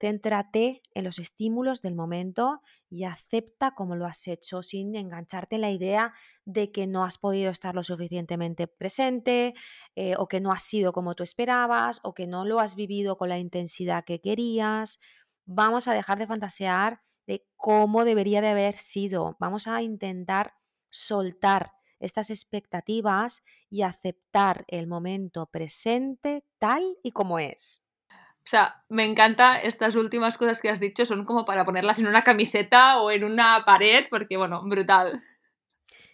Céntrate 0.00 0.82
en 0.94 1.04
los 1.04 1.18
estímulos 1.18 1.82
del 1.82 1.96
momento 1.96 2.62
y 2.88 3.02
acepta 3.02 3.74
como 3.74 3.96
lo 3.96 4.06
has 4.06 4.28
hecho 4.28 4.62
sin 4.62 4.94
engancharte 4.94 5.56
en 5.56 5.62
la 5.62 5.72
idea 5.72 6.14
de 6.44 6.70
que 6.70 6.86
no 6.86 7.04
has 7.04 7.18
podido 7.18 7.50
estar 7.50 7.74
lo 7.74 7.82
suficientemente 7.82 8.68
presente 8.68 9.54
eh, 9.96 10.14
o 10.16 10.28
que 10.28 10.40
no 10.40 10.52
has 10.52 10.62
sido 10.62 10.92
como 10.92 11.16
tú 11.16 11.24
esperabas 11.24 12.00
o 12.04 12.14
que 12.14 12.28
no 12.28 12.44
lo 12.44 12.60
has 12.60 12.76
vivido 12.76 13.18
con 13.18 13.28
la 13.28 13.38
intensidad 13.38 14.04
que 14.04 14.20
querías. 14.20 15.00
Vamos 15.46 15.88
a 15.88 15.94
dejar 15.94 16.18
de 16.18 16.28
fantasear 16.28 17.00
de 17.28 17.46
cómo 17.56 18.06
debería 18.06 18.40
de 18.40 18.48
haber 18.48 18.74
sido. 18.74 19.36
Vamos 19.38 19.68
a 19.68 19.82
intentar 19.82 20.54
soltar 20.88 21.72
estas 22.00 22.30
expectativas 22.30 23.44
y 23.68 23.82
aceptar 23.82 24.64
el 24.66 24.86
momento 24.86 25.46
presente 25.46 26.44
tal 26.58 26.96
y 27.02 27.12
como 27.12 27.38
es. 27.38 27.84
O 28.10 28.50
sea, 28.50 28.82
me 28.88 29.04
encanta 29.04 29.60
estas 29.60 29.94
últimas 29.94 30.38
cosas 30.38 30.60
que 30.60 30.70
has 30.70 30.80
dicho, 30.80 31.04
son 31.04 31.26
como 31.26 31.44
para 31.44 31.66
ponerlas 31.66 31.98
en 31.98 32.06
una 32.06 32.24
camiseta 32.24 32.98
o 32.98 33.10
en 33.10 33.24
una 33.24 33.62
pared, 33.66 34.06
porque 34.08 34.38
bueno, 34.38 34.62
brutal. 34.64 35.22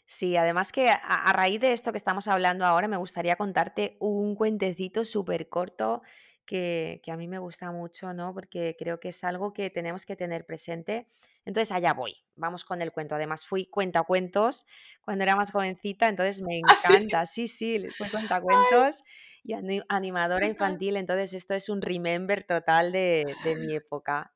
Sí, 0.06 0.36
además 0.36 0.72
que 0.72 0.90
a, 0.90 1.32
raíz 1.32 1.60
de 1.60 1.72
esto 1.72 1.92
que 1.92 1.98
estamos 1.98 2.26
hablando 2.26 2.66
ahora, 2.66 2.88
me 2.88 2.96
gustaría 2.96 3.36
contarte 3.36 3.96
un 4.00 4.34
cuentecito 4.34 5.04
súper 5.04 5.48
corto 5.48 6.02
que, 6.44 7.00
a 7.06 7.16
mí 7.16 7.28
me 7.28 7.38
gusta 7.38 7.70
mucho, 7.72 8.12
¿no? 8.12 8.34
Porque 8.34 8.76
creo 8.78 9.00
que 9.00 9.08
es 9.08 9.24
algo 9.24 9.52
que 9.52 9.70
tenemos 9.70 10.06
que 10.06 10.16
tener 10.16 10.46
presente. 10.46 11.06
Entonces, 11.44 11.72
allá 11.72 11.92
voy, 11.92 12.14
vamos 12.36 12.64
con 12.64 12.82
el 12.82 12.92
cuento. 12.92 13.14
Además, 13.14 13.46
fui 13.46 13.66
cuentacuentos 13.66 14.66
cuando 15.02 15.24
era 15.24 15.36
más 15.36 15.50
jovencita, 15.52 16.08
entonces 16.08 16.42
me 16.42 16.56
¿Ah, 16.68 16.74
encanta. 16.74 17.26
Sí, 17.26 17.48
sí, 17.48 17.86
fui 17.96 18.08
cuentacuentos 18.10 19.04
y 19.42 19.54
animadora 19.88 20.46
infantil, 20.46 20.96
entonces 20.96 21.34
esto 21.34 21.54
es 21.54 21.68
un 21.68 21.82
remember 21.82 22.44
total 22.44 22.92
de, 22.92 23.24
de 23.44 23.56
mi 23.56 23.74
época. 23.76 24.32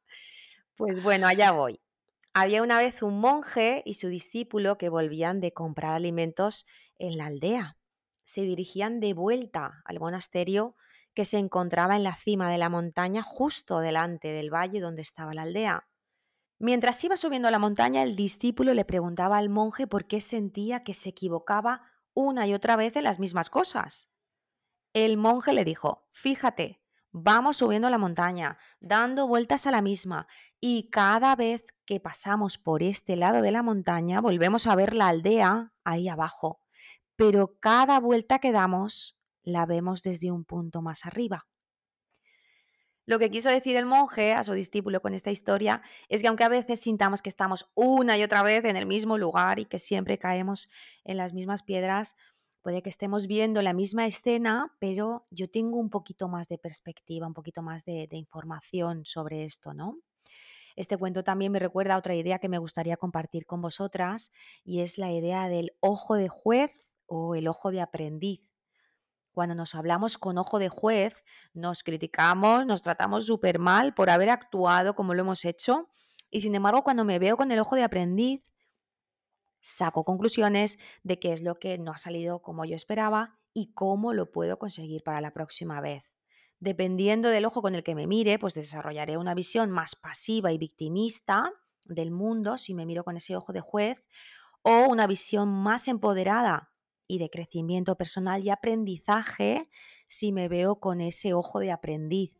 Pues 0.76 1.02
bueno, 1.02 1.26
allá 1.26 1.50
voy. 1.50 1.80
Había 2.34 2.62
una 2.62 2.78
vez 2.78 3.02
un 3.02 3.18
monje 3.18 3.82
y 3.84 3.94
su 3.94 4.08
discípulo 4.08 4.78
que 4.78 4.88
volvían 4.90 5.40
de 5.40 5.52
comprar 5.52 5.92
alimentos 5.92 6.66
en 6.98 7.18
la 7.18 7.26
aldea. 7.26 7.76
Se 8.24 8.42
dirigían 8.42 9.00
de 9.00 9.14
vuelta 9.14 9.82
al 9.84 9.98
monasterio 9.98 10.76
que 11.18 11.24
se 11.24 11.38
encontraba 11.38 11.96
en 11.96 12.04
la 12.04 12.14
cima 12.14 12.48
de 12.48 12.58
la 12.58 12.68
montaña 12.68 13.24
justo 13.24 13.80
delante 13.80 14.28
del 14.28 14.54
valle 14.54 14.78
donde 14.78 15.02
estaba 15.02 15.34
la 15.34 15.42
aldea. 15.42 15.88
Mientras 16.60 17.02
iba 17.02 17.16
subiendo 17.16 17.50
la 17.50 17.58
montaña, 17.58 18.04
el 18.04 18.14
discípulo 18.14 18.72
le 18.72 18.84
preguntaba 18.84 19.36
al 19.36 19.48
monje 19.48 19.88
por 19.88 20.06
qué 20.06 20.20
sentía 20.20 20.84
que 20.84 20.94
se 20.94 21.08
equivocaba 21.08 21.82
una 22.14 22.46
y 22.46 22.54
otra 22.54 22.76
vez 22.76 22.94
en 22.94 23.02
las 23.02 23.18
mismas 23.18 23.50
cosas. 23.50 24.12
El 24.92 25.16
monje 25.16 25.52
le 25.54 25.64
dijo, 25.64 26.06
fíjate, 26.12 26.80
vamos 27.10 27.56
subiendo 27.56 27.90
la 27.90 27.98
montaña, 27.98 28.56
dando 28.78 29.26
vueltas 29.26 29.66
a 29.66 29.72
la 29.72 29.82
misma, 29.82 30.28
y 30.60 30.88
cada 30.88 31.34
vez 31.34 31.64
que 31.84 31.98
pasamos 31.98 32.58
por 32.58 32.84
este 32.84 33.16
lado 33.16 33.42
de 33.42 33.50
la 33.50 33.64
montaña 33.64 34.20
volvemos 34.20 34.68
a 34.68 34.76
ver 34.76 34.94
la 34.94 35.08
aldea 35.08 35.72
ahí 35.82 36.08
abajo. 36.08 36.60
Pero 37.16 37.58
cada 37.58 37.98
vuelta 37.98 38.38
que 38.38 38.52
damos 38.52 39.17
la 39.48 39.66
vemos 39.66 40.02
desde 40.02 40.30
un 40.30 40.44
punto 40.44 40.82
más 40.82 41.06
arriba. 41.06 41.46
Lo 43.08 43.18
que 43.18 43.30
quiso 43.30 43.48
decir 43.48 43.74
el 43.76 43.86
monje 43.86 44.34
a 44.34 44.44
su 44.44 44.52
discípulo 44.52 45.00
con 45.00 45.14
esta 45.14 45.30
historia 45.30 45.80
es 46.10 46.20
que 46.20 46.28
aunque 46.28 46.44
a 46.44 46.50
veces 46.50 46.80
sintamos 46.80 47.22
que 47.22 47.30
estamos 47.30 47.70
una 47.74 48.18
y 48.18 48.22
otra 48.22 48.42
vez 48.42 48.66
en 48.66 48.76
el 48.76 48.84
mismo 48.84 49.16
lugar 49.16 49.58
y 49.58 49.64
que 49.64 49.78
siempre 49.78 50.18
caemos 50.18 50.68
en 51.04 51.16
las 51.16 51.32
mismas 51.32 51.62
piedras, 51.62 52.16
puede 52.60 52.82
que 52.82 52.90
estemos 52.90 53.26
viendo 53.26 53.62
la 53.62 53.72
misma 53.72 54.06
escena, 54.06 54.76
pero 54.78 55.26
yo 55.30 55.48
tengo 55.48 55.78
un 55.78 55.88
poquito 55.88 56.28
más 56.28 56.48
de 56.48 56.58
perspectiva, 56.58 57.26
un 57.26 57.32
poquito 57.32 57.62
más 57.62 57.82
de, 57.86 58.06
información 58.12 59.06
sobre 59.06 59.46
esto, 59.46 59.72
¿no? 59.72 59.96
Este 60.76 60.98
cuento 60.98 61.24
también 61.24 61.50
me 61.50 61.60
recuerda 61.60 61.94
a 61.94 61.98
otra 61.98 62.14
idea 62.14 62.40
que 62.40 62.50
me 62.50 62.58
gustaría 62.58 62.98
compartir 62.98 63.46
con 63.46 63.62
vosotras 63.62 64.32
y 64.64 64.80
es 64.80 64.98
la 64.98 65.10
idea 65.10 65.48
del 65.48 65.72
ojo 65.80 66.14
de 66.14 66.28
juez 66.28 66.72
o 67.06 67.34
el 67.34 67.48
ojo 67.48 67.70
de 67.70 67.80
aprendiz. 67.80 68.42
Cuando 69.38 69.54
nos 69.54 69.76
hablamos 69.76 70.18
con 70.18 70.36
ojo 70.36 70.58
de 70.58 70.68
juez, 70.68 71.24
nos 71.54 71.84
criticamos, 71.84 72.66
nos 72.66 72.82
tratamos 72.82 73.26
súper 73.26 73.60
mal 73.60 73.94
por 73.94 74.10
haber 74.10 74.30
actuado 74.30 74.96
como 74.96 75.14
lo 75.14 75.20
hemos 75.20 75.44
hecho. 75.44 75.88
Y 76.28 76.40
sin 76.40 76.56
embargo, 76.56 76.82
cuando 76.82 77.04
me 77.04 77.20
veo 77.20 77.36
con 77.36 77.52
el 77.52 77.60
ojo 77.60 77.76
de 77.76 77.84
aprendiz, 77.84 78.42
saco 79.60 80.02
conclusiones 80.02 80.80
de 81.04 81.20
qué 81.20 81.32
es 81.32 81.40
lo 81.40 81.54
que 81.54 81.78
no 81.78 81.92
ha 81.92 81.98
salido 81.98 82.42
como 82.42 82.64
yo 82.64 82.74
esperaba 82.74 83.38
y 83.54 83.72
cómo 83.74 84.12
lo 84.12 84.32
puedo 84.32 84.58
conseguir 84.58 85.04
para 85.04 85.20
la 85.20 85.32
próxima 85.32 85.80
vez. 85.80 86.02
Dependiendo 86.58 87.28
del 87.28 87.44
ojo 87.44 87.62
con 87.62 87.76
el 87.76 87.84
que 87.84 87.94
me 87.94 88.08
mire, 88.08 88.40
pues 88.40 88.54
desarrollaré 88.54 89.18
una 89.18 89.34
visión 89.34 89.70
más 89.70 89.94
pasiva 89.94 90.50
y 90.50 90.58
victimista 90.58 91.52
del 91.84 92.10
mundo 92.10 92.58
si 92.58 92.74
me 92.74 92.86
miro 92.86 93.04
con 93.04 93.16
ese 93.16 93.36
ojo 93.36 93.52
de 93.52 93.60
juez 93.60 94.04
o 94.62 94.86
una 94.88 95.06
visión 95.06 95.48
más 95.48 95.86
empoderada 95.86 96.72
y 97.08 97.18
de 97.18 97.30
crecimiento 97.30 97.96
personal 97.96 98.44
y 98.44 98.50
aprendizaje 98.50 99.68
si 100.06 100.30
me 100.30 100.46
veo 100.46 100.78
con 100.78 101.00
ese 101.00 101.34
ojo 101.34 101.58
de 101.58 101.72
aprendiz. 101.72 102.32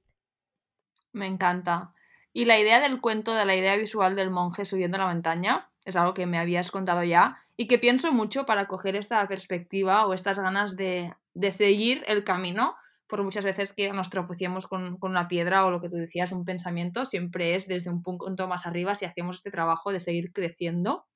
Me 1.13 1.27
encanta. 1.27 1.95
Y 2.33 2.45
la 2.45 2.59
idea 2.59 2.79
del 2.79 3.01
cuento, 3.01 3.35
de 3.35 3.45
la 3.45 3.57
idea 3.57 3.75
visual 3.77 4.15
del 4.15 4.31
monje 4.31 4.65
subiendo 4.65 4.99
la 4.99 5.07
montaña, 5.07 5.71
es 5.85 5.97
algo 5.97 6.15
que 6.15 6.27
me 6.27 6.39
habías 6.39 6.71
contado 6.71 7.03
ya 7.03 7.39
y 7.57 7.67
que 7.67 7.79
pienso 7.79 8.13
mucho 8.13 8.47
para 8.47 8.69
coger 8.69 8.95
esta 8.95 9.27
perspectiva 9.27 10.07
o 10.07 10.15
estas 10.15 10.39
ganas 10.39 10.77
de, 10.77 11.13
de 11.35 11.51
seguir 11.51 12.05
el 12.07 12.23
camino, 12.23 12.77
por 13.09 13.25
muchas 13.25 13.45
veces 13.45 13.73
que 13.73 13.91
nos 13.93 14.11
tropecemos 14.11 14.67
con, 14.67 14.99
con, 14.99 15.13
una 15.13 15.29
piedra 15.29 15.65
o 15.65 15.71
lo 15.71 15.81
que 15.81 15.89
tú 15.89 15.97
decías, 15.97 16.31
un 16.31 16.45
pensamiento, 16.45 17.07
siempre 17.07 17.55
es 17.55 17.67
desde 17.67 17.91
un 17.91 18.03
punto 18.03 18.47
más 18.47 18.67
arriba 18.67 18.95
si 18.95 19.07
hacemos 19.07 19.37
este 19.37 19.51
trabajo 19.51 19.91
de 19.93 19.99
seguir 19.99 20.33
creciendo. 20.33 21.07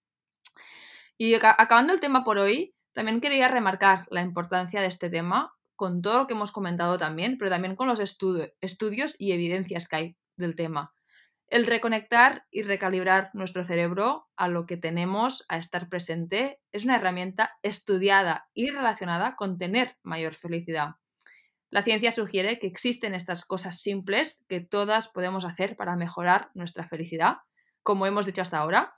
Y 1.19 1.35
acabando 1.35 1.93
el 1.93 2.01
tema 2.01 2.25
por 2.25 2.39
hoy, 2.39 2.75
también 2.93 3.21
quería 3.21 3.49
remarcar 3.49 4.07
la 4.11 4.21
importancia 4.21 4.81
de 4.81 4.87
este 4.87 5.11
tema 5.11 5.55
con 5.77 6.03
todo 6.03 6.19
lo 6.19 6.27
que 6.27 6.35
hemos 6.35 6.53
comentado 6.53 6.99
también, 6.99 7.39
pero 7.39 7.51
también 7.51 7.77
con 7.77 7.89
los 7.89 8.01
estudios 8.01 9.17
y 9.19 9.33
evidencias 9.33 9.89
que 9.89 9.97
hay 9.97 10.17
del 10.37 10.55
tema. 10.55 10.95
El 11.49 11.67
reconectar 11.67 12.47
y 12.51 12.63
recalibrar 12.63 13.31
nuestro 13.35 13.63
cerebro 13.63 14.29
a 14.37 14.49
lo 14.49 14.65
que 14.65 14.77
tenemos, 14.77 15.45
a 15.49 15.59
estar 15.59 15.89
presente, 15.89 16.61
es 16.71 16.85
una 16.85 16.97
herramienta 16.97 17.59
estudiada 17.63 18.49
y 18.55 18.71
relacionada 18.71 19.37
con 19.37 19.59
tener 19.59 19.99
mayor 20.03 20.35
felicidad. 20.35 20.97
La 21.69 21.83
ciencia 21.83 22.13
sugiere 22.13 22.59
que 22.59 22.67
existen 22.67 23.15
estas 23.15 23.45
cosas 23.45 23.81
simples 23.81 24.45
que 24.49 24.61
todas 24.61 25.09
podemos 25.09 25.45
hacer 25.45 25.77
para 25.77 25.97
mejorar 25.97 26.51
nuestra 26.55 26.87
felicidad, 26.87 27.39
como 27.83 28.07
hemos 28.07 28.25
dicho 28.25 28.43
hasta 28.43 28.59
ahora. 28.59 28.95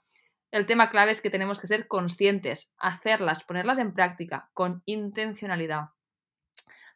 El 0.55 0.67
tema 0.67 0.88
clave 0.88 1.11
es 1.11 1.21
que 1.21 1.31
tenemos 1.31 1.59
que 1.59 1.67
ser 1.67 1.88
conscientes, 1.88 2.77
hacerlas, 2.79 3.43
ponerlas 3.43 3.81
en 3.81 3.93
práctica 3.93 4.53
con 4.55 4.85
intencionalidad. 4.87 5.87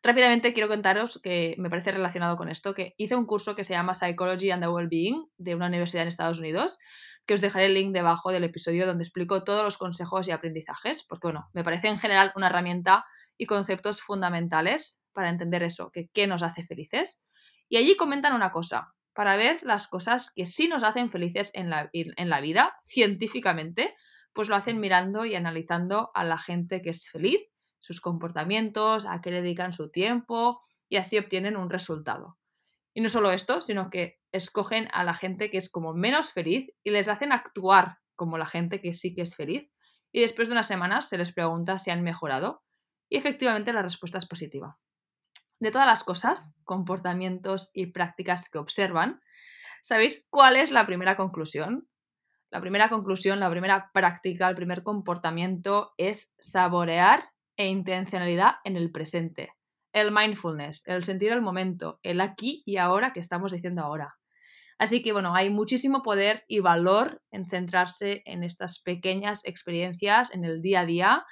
Rápidamente 0.01 0.53
quiero 0.53 0.69
contaros 0.69 1.19
que 1.25 1.57
me 1.59 1.69
parece 1.69 1.91
relacionado 1.91 2.37
con 2.37 2.49
esto, 2.51 2.73
que 2.73 2.95
hice 2.99 3.17
un 3.17 3.27
curso 3.27 3.57
que 3.57 3.65
se 3.65 3.73
llama 3.73 3.95
Psychology 3.95 4.53
and 4.53 4.63
the 4.63 4.69
Wellbeing 4.69 5.27
de 5.39 5.57
una 5.57 5.67
universidad 5.67 6.03
en 6.03 6.09
Estados 6.09 6.39
Unidos, 6.39 6.79
que 7.27 7.35
os 7.35 7.41
dejaré 7.41 7.67
el 7.67 7.75
link 7.75 7.93
debajo 7.93 8.31
del 8.31 8.45
episodio 8.45 8.87
donde 8.87 9.03
explico 9.03 9.43
todos 9.43 9.65
los 9.65 9.77
consejos 9.77 10.29
y 10.29 10.31
aprendizajes, 10.31 11.03
porque 11.03 11.27
bueno, 11.27 11.51
me 11.53 11.65
parece 11.65 11.89
en 11.89 11.99
general 11.99 12.33
una 12.37 12.47
herramienta 12.47 13.07
y 13.37 13.47
conceptos 13.47 14.03
fundamentales 14.03 15.01
para 15.13 15.31
entender 15.31 15.65
eso, 15.65 15.91
que 15.91 16.09
qué 16.13 16.29
nos 16.29 16.45
hace 16.45 16.63
felices. 16.63 17.25
Y 17.69 17.77
allí 17.79 17.97
comentan 17.97 18.35
una 18.35 18.53
cosa, 18.53 18.95
para 19.19 19.35
ver 19.35 19.59
las 19.65 19.89
cosas 19.89 20.31
que 20.31 20.47
sí 20.47 20.69
nos 20.69 20.85
hacen 20.85 21.11
felices 21.11 21.51
en 21.55 21.71
la, 21.71 22.41
vida, 22.41 22.77
científicamente, 22.85 23.97
pues 24.33 24.49
lo 24.49 24.55
hacen 24.55 24.79
mirando 24.79 25.25
y 25.25 25.35
analizando 25.35 26.13
a 26.15 26.23
la 26.23 26.39
gente 26.39 26.83
que 26.83 26.91
es 26.91 27.11
feliz, 27.11 27.41
sus 27.81 28.01
comportamientos, 28.01 29.07
a 29.07 29.21
qué 29.21 29.33
dedican 29.33 29.73
su 29.73 29.91
tiempo, 29.91 30.61
y 30.89 30.99
así 30.99 31.19
obtienen 31.19 31.57
un 31.57 31.69
resultado. 31.69 32.39
Y 32.95 33.01
no 33.01 33.09
solo 33.09 33.33
esto, 33.33 33.61
sino 33.61 33.91
que 33.91 34.21
escogen 34.31 34.87
a 34.93 35.03
la 35.03 35.15
gente 35.15 35.51
que 35.51 35.59
es 35.59 35.69
como 35.69 35.95
menos 35.95 36.31
feliz 36.31 36.69
y 36.85 36.91
les 36.91 37.09
hacen 37.09 37.33
actuar 37.33 37.99
como 38.15 38.39
la 38.39 38.47
gente 38.47 38.81
que 38.81 38.93
sí 38.95 39.15
que 39.15 39.23
es 39.23 39.35
feliz. 39.35 39.69
Y 40.13 40.21
después 40.21 40.47
de 40.47 40.53
unas 40.53 40.69
semanas 40.69 41.09
se 41.09 41.19
les 41.19 41.33
pregunta 41.33 41.81
si 41.81 41.91
han 41.91 42.05
mejorado. 42.05 42.63
Y 43.11 43.17
efectivamente 43.17 43.73
la 43.73 43.83
respuesta 43.83 44.19
es 44.19 44.27
positiva. 44.27 44.79
De 45.61 45.71
todas 45.71 45.87
las 45.87 46.05
cosas, 46.05 46.55
comportamientos 46.65 47.71
y 47.73 47.87
prácticas 47.87 48.49
que 48.49 48.59
observan, 48.59 49.21
¿sabéis 49.83 50.27
cuál 50.31 50.57
es 50.57 50.71
la 50.71 50.87
primera 50.87 51.17
conclusión? 51.17 51.89
La 52.51 52.61
primera 52.61 52.89
conclusión, 52.89 53.41
la 53.41 53.51
primera 53.51 53.91
práctica, 53.93 54.49
el 54.49 54.55
primer 54.55 54.83
comportamiento 54.83 55.93
es 55.99 56.33
saborear 56.39 57.23
e 57.57 57.67
intencionalidad 57.67 58.57
en 58.65 58.77
el 58.77 58.91
presente. 58.93 59.53
El 59.93 60.13
mindfulness, 60.13 60.83
el 60.87 61.03
sentido 61.03 61.33
del 61.33 61.43
momento, 61.43 61.99
el 62.03 62.21
aquí 62.21 62.63
y 62.65 62.77
ahora 62.77 63.13
que 63.13 63.21
estamos 63.21 63.53
diciendo 63.53 63.83
ahora. 63.83 64.15
Así 64.79 65.03
que 65.03 65.13
bueno, 65.13 65.35
hay 65.35 65.51
muchísimo 65.51 66.03
poder 66.03 66.45
y 66.47 66.61
valor 66.61 67.21
en 67.33 67.45
centrarse 67.45 68.23
en 68.27 68.45
estas 68.45 68.81
pequeñas 68.81 69.45
experiencias 69.45 70.33
en 70.33 70.45
el 70.45 70.63
día 70.63 70.81
a 70.81 70.87
día 70.87 71.27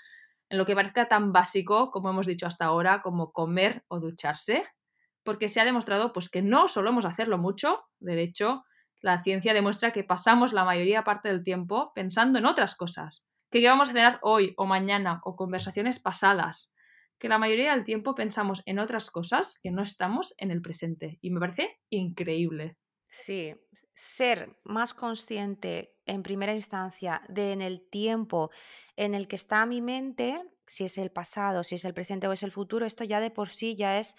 en 0.48 0.58
lo 0.58 0.66
que 0.66 0.74
parezca 0.74 1.08
tan 1.08 1.32
básico, 1.32 1.90
como 1.90 2.10
hemos 2.10 2.26
dicho 2.26 2.46
hasta 2.46 2.66
ahora, 2.66 3.02
como 3.02 3.32
comer 3.32 3.84
o 3.88 4.00
ducharse, 4.00 4.64
porque 5.24 5.48
se 5.48 5.60
ha 5.60 5.64
demostrado 5.64 6.12
pues, 6.12 6.28
que 6.28 6.42
no 6.42 6.68
solemos 6.68 7.04
hacerlo 7.04 7.38
mucho, 7.38 7.84
de 7.98 8.22
hecho, 8.22 8.64
la 9.00 9.22
ciencia 9.22 9.54
demuestra 9.54 9.90
que 9.90 10.04
pasamos 10.04 10.52
la 10.52 10.64
mayoría 10.64 11.04
parte 11.04 11.28
del 11.28 11.42
tiempo 11.42 11.92
pensando 11.94 12.38
en 12.38 12.46
otras 12.46 12.74
cosas, 12.74 13.28
que 13.50 13.60
qué 13.60 13.68
vamos 13.68 13.88
a 13.88 13.92
cenar 13.92 14.18
hoy 14.22 14.54
o 14.56 14.66
mañana 14.66 15.20
o 15.24 15.36
conversaciones 15.36 15.98
pasadas, 15.98 16.72
que 17.18 17.28
la 17.28 17.38
mayoría 17.38 17.72
del 17.72 17.84
tiempo 17.84 18.14
pensamos 18.14 18.62
en 18.66 18.78
otras 18.78 19.10
cosas 19.10 19.58
que 19.62 19.70
no 19.70 19.82
estamos 19.82 20.34
en 20.38 20.50
el 20.50 20.62
presente 20.62 21.18
y 21.20 21.30
me 21.30 21.40
parece 21.40 21.78
increíble. 21.90 22.76
Sí, 23.18 23.54
ser 23.94 24.58
más 24.62 24.92
consciente 24.92 25.96
en 26.04 26.22
primera 26.22 26.52
instancia 26.52 27.22
de 27.28 27.52
en 27.52 27.62
el 27.62 27.88
tiempo 27.88 28.50
en 28.94 29.14
el 29.14 29.26
que 29.26 29.36
está 29.36 29.64
mi 29.64 29.80
mente, 29.80 30.42
si 30.66 30.84
es 30.84 30.98
el 30.98 31.10
pasado, 31.10 31.64
si 31.64 31.76
es 31.76 31.86
el 31.86 31.94
presente 31.94 32.28
o 32.28 32.32
es 32.32 32.42
el 32.42 32.52
futuro, 32.52 32.84
esto 32.84 33.04
ya 33.04 33.18
de 33.18 33.30
por 33.30 33.48
sí 33.48 33.74
ya 33.74 33.98
es 33.98 34.16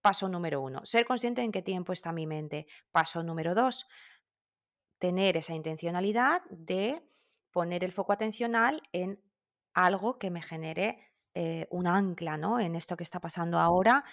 paso 0.00 0.28
número 0.28 0.60
uno. 0.60 0.84
Ser 0.84 1.06
consciente 1.06 1.40
en 1.42 1.52
qué 1.52 1.62
tiempo 1.62 1.92
está 1.92 2.10
mi 2.10 2.26
mente. 2.26 2.66
Paso 2.90 3.22
número 3.22 3.54
dos, 3.54 3.88
tener 4.98 5.36
esa 5.36 5.54
intencionalidad 5.54 6.42
de 6.50 7.00
poner 7.52 7.84
el 7.84 7.92
foco 7.92 8.12
atencional 8.12 8.82
en 8.90 9.22
algo 9.72 10.18
que 10.18 10.30
me 10.30 10.42
genere 10.42 11.12
eh, 11.34 11.68
un 11.70 11.86
ancla 11.86 12.36
¿no? 12.36 12.58
en 12.58 12.74
esto 12.74 12.96
que 12.96 13.04
está 13.04 13.20
pasando 13.20 13.60
ahora 13.60 14.04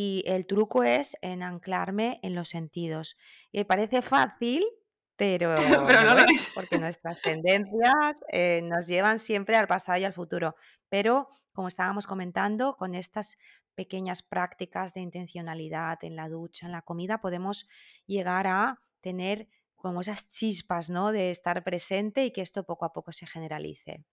y 0.00 0.22
el 0.26 0.46
truco 0.46 0.84
es 0.84 1.16
en 1.22 1.42
anclarme 1.42 2.20
en 2.22 2.36
los 2.36 2.50
sentidos. 2.50 3.18
Y 3.50 3.64
parece 3.64 4.00
fácil, 4.00 4.64
pero, 5.16 5.56
pero 5.88 6.04
no, 6.04 6.14
lo 6.14 6.20
es, 6.20 6.48
porque 6.54 6.78
nuestras 6.78 7.20
tendencias 7.20 8.20
eh, 8.28 8.60
nos 8.62 8.86
llevan 8.86 9.18
siempre 9.18 9.56
al 9.56 9.66
pasado 9.66 9.98
y 9.98 10.04
al 10.04 10.12
futuro. 10.12 10.54
Pero, 10.88 11.26
como 11.52 11.66
estábamos 11.66 12.06
comentando, 12.06 12.76
con 12.76 12.94
estas 12.94 13.38
pequeñas 13.74 14.22
prácticas 14.22 14.94
de 14.94 15.00
intencionalidad 15.00 15.98
en 16.04 16.14
la 16.14 16.28
ducha, 16.28 16.66
en 16.66 16.72
la 16.72 16.82
comida, 16.82 17.20
podemos 17.20 17.68
llegar 18.06 18.46
a 18.46 18.80
tener 19.00 19.48
como 19.74 20.02
esas 20.02 20.28
chispas, 20.28 20.90
¿no? 20.90 21.10
De 21.10 21.32
estar 21.32 21.64
presente 21.64 22.24
y 22.24 22.30
que 22.30 22.42
esto 22.42 22.62
poco 22.62 22.84
a 22.84 22.92
poco 22.92 23.10
se 23.10 23.26
generalice. 23.26 24.04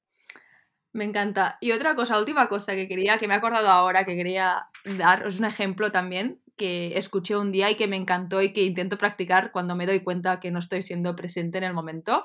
Me 0.95 1.03
encanta. 1.03 1.57
Y 1.59 1.73
otra 1.73 1.93
cosa, 1.93 2.17
última 2.17 2.47
cosa 2.47 2.73
que 2.73 2.87
quería, 2.87 3.17
que 3.17 3.27
me 3.27 3.33
he 3.33 3.37
acordado 3.37 3.67
ahora, 3.67 4.05
que 4.05 4.15
quería 4.15 4.69
daros 4.97 5.39
un 5.39 5.45
ejemplo 5.45 5.91
también, 5.91 6.39
que 6.55 6.97
escuché 6.97 7.35
un 7.35 7.51
día 7.51 7.69
y 7.69 7.75
que 7.75 7.89
me 7.89 7.97
encantó 7.97 8.41
y 8.41 8.53
que 8.53 8.63
intento 8.63 8.97
practicar 8.97 9.51
cuando 9.51 9.75
me 9.75 9.85
doy 9.85 9.99
cuenta 10.05 10.39
que 10.39 10.51
no 10.51 10.59
estoy 10.59 10.81
siendo 10.83 11.13
presente 11.13 11.57
en 11.57 11.65
el 11.65 11.73
momento, 11.73 12.23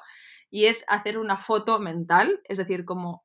y 0.53 0.67
es 0.67 0.85
hacer 0.87 1.19
una 1.19 1.37
foto 1.37 1.81
mental, 1.81 2.43
es 2.45 2.59
decir, 2.59 2.85
como 2.85 3.25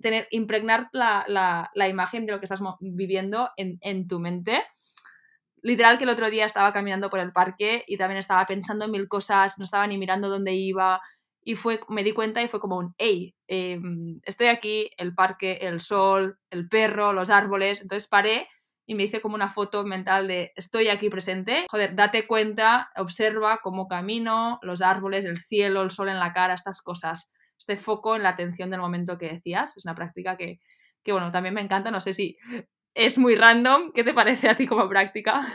tener, 0.00 0.28
impregnar 0.30 0.90
la, 0.92 1.24
la, 1.28 1.88
imagen 1.88 2.26
de 2.26 2.32
lo 2.32 2.40
que 2.40 2.44
estás 2.44 2.60
viviendo 2.80 3.52
en, 3.56 3.78
en 3.80 4.06
tu 4.06 4.18
mente 4.18 4.62
literal 5.64 5.96
que 5.96 6.04
el 6.04 6.10
otro 6.10 6.28
día 6.28 6.44
estaba 6.44 6.74
caminando 6.74 7.08
por 7.08 7.20
el 7.20 7.32
parque 7.32 7.84
y 7.86 7.96
también 7.96 8.18
estaba 8.18 8.44
pensando 8.44 8.84
en 8.84 8.90
mil 8.90 9.08
cosas, 9.08 9.58
no 9.58 9.64
estaba 9.64 9.86
ni 9.86 9.96
mirando 9.96 10.28
dónde 10.28 10.52
iba, 10.52 11.00
y 11.44 11.56
fue, 11.56 11.78
me 11.88 12.02
di 12.02 12.12
cuenta 12.12 12.42
y 12.42 12.48
fue 12.48 12.58
como 12.58 12.78
un, 12.78 12.94
hey, 12.96 13.34
em, 13.46 14.20
estoy 14.24 14.46
aquí, 14.46 14.90
el 14.96 15.14
parque, 15.14 15.58
el 15.60 15.80
sol, 15.80 16.38
el 16.50 16.68
perro, 16.68 17.12
los 17.12 17.28
árboles. 17.28 17.80
Entonces 17.80 18.08
paré 18.08 18.48
y 18.86 18.94
me 18.94 19.04
hice 19.04 19.20
como 19.20 19.34
una 19.34 19.50
foto 19.50 19.84
mental 19.84 20.26
de 20.26 20.52
estoy 20.56 20.88
aquí 20.88 21.10
presente. 21.10 21.66
Joder, 21.70 21.94
date 21.94 22.26
cuenta, 22.26 22.90
observa 22.96 23.60
cómo 23.62 23.88
camino, 23.88 24.58
los 24.62 24.80
árboles, 24.80 25.26
el 25.26 25.38
cielo, 25.38 25.82
el 25.82 25.90
sol 25.90 26.08
en 26.08 26.18
la 26.18 26.32
cara, 26.32 26.54
estas 26.54 26.80
cosas. 26.80 27.32
Este 27.58 27.76
foco 27.76 28.16
en 28.16 28.22
la 28.22 28.30
atención 28.30 28.70
del 28.70 28.80
momento 28.80 29.18
que 29.18 29.32
decías. 29.32 29.76
Es 29.76 29.84
una 29.84 29.94
práctica 29.94 30.36
que, 30.36 30.60
que 31.02 31.12
bueno, 31.12 31.30
también 31.30 31.54
me 31.54 31.60
encanta. 31.60 31.90
No 31.90 32.00
sé 32.00 32.14
si 32.14 32.38
es 32.94 33.18
muy 33.18 33.36
random. 33.36 33.92
¿Qué 33.92 34.02
te 34.02 34.14
parece 34.14 34.48
a 34.48 34.56
ti 34.56 34.66
como 34.66 34.88
práctica? 34.88 35.46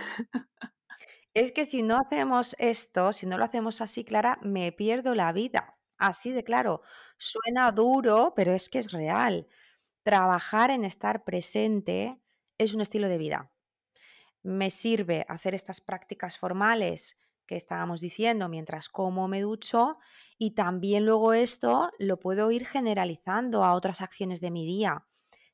Es 1.36 1.52
que 1.52 1.64
si 1.66 1.84
no 1.84 1.98
hacemos 1.98 2.56
esto, 2.58 3.14
si 3.14 3.28
no 3.28 3.38
lo 3.38 3.46
hacemos 3.46 3.82
así, 3.82 4.04
Clara, 4.04 4.40
me 4.42 4.72
pierdo 4.72 5.14
la 5.14 5.32
vida. 5.32 5.79
Así 6.00 6.32
de 6.32 6.44
claro, 6.44 6.82
suena 7.18 7.72
duro, 7.72 8.34
pero 8.36 8.54
es 8.54 8.70
que 8.70 8.80
es 8.80 8.92
real. 8.92 9.48
Trabajar 10.04 10.72
en 10.72 10.86
estar 10.86 11.24
presente 11.26 12.20
es 12.58 12.74
un 12.74 12.82
estilo 12.82 13.10
de 13.10 13.18
vida. 13.18 13.52
Me 14.44 14.72
sirve 14.72 15.26
hacer 15.30 15.56
estas 15.56 15.82
prácticas 15.82 16.38
formales 16.38 17.20
que 17.46 17.56
estábamos 17.58 18.00
diciendo 18.02 18.48
mientras 18.48 18.90
como 18.90 19.28
me 19.28 19.42
ducho 19.42 19.98
y 20.38 20.52
también 20.52 21.06
luego 21.06 21.34
esto 21.34 21.92
lo 22.00 22.20
puedo 22.20 22.52
ir 22.52 22.66
generalizando 22.66 23.66
a 23.66 23.74
otras 23.74 24.02
acciones 24.02 24.40
de 24.40 24.52
mi 24.52 24.66
día. 24.66 25.06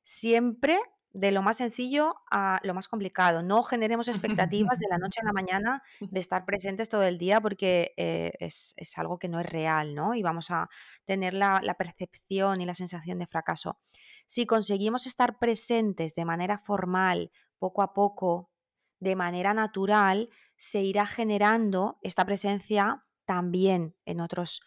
Siempre 0.03 0.79
de 1.15 1.31
lo 1.31 1.41
más 1.41 1.55
sencillo 1.57 2.17
a 2.29 2.59
lo 2.63 2.73
más 2.73 2.89
complicado. 2.89 3.41
No 3.41 3.63
generemos 3.63 4.07
expectativas 4.43 4.79
de 4.79 4.87
la 4.89 4.97
noche 4.97 5.21
a 5.21 5.25
la 5.25 5.31
mañana 5.31 5.81
de 5.99 6.19
estar 6.19 6.45
presentes 6.45 6.89
todo 6.89 7.03
el 7.03 7.17
día 7.17 7.39
porque 7.39 7.93
eh, 7.95 8.33
es, 8.39 8.75
algo 8.97 9.17
que 9.17 9.29
no 9.29 9.39
es 9.39 9.45
real, 9.45 9.95
¿no? 9.95 10.13
Y 10.13 10.21
vamos 10.21 10.51
a 10.51 10.69
tener 11.05 11.33
la, 11.33 11.61
la, 11.63 11.75
percepción 11.75 12.61
y 12.61 12.65
la 12.65 12.73
sensación 12.73 13.17
de 13.17 13.27
fracaso. 13.27 13.79
Si 14.27 14.45
conseguimos 14.45 15.07
estar 15.07 15.39
presentes 15.39 16.15
de 16.15 16.25
manera 16.25 16.57
formal, 16.57 17.31
poco 17.59 17.81
a 17.81 17.93
poco, 17.93 18.51
de 18.99 19.15
manera 19.15 19.53
natural, 19.53 20.29
se 20.57 20.81
irá 20.81 21.05
generando 21.05 21.97
esta 22.01 22.25
presencia 22.25 23.05
también 23.25 23.95
en 24.05 24.19
otros, 24.19 24.63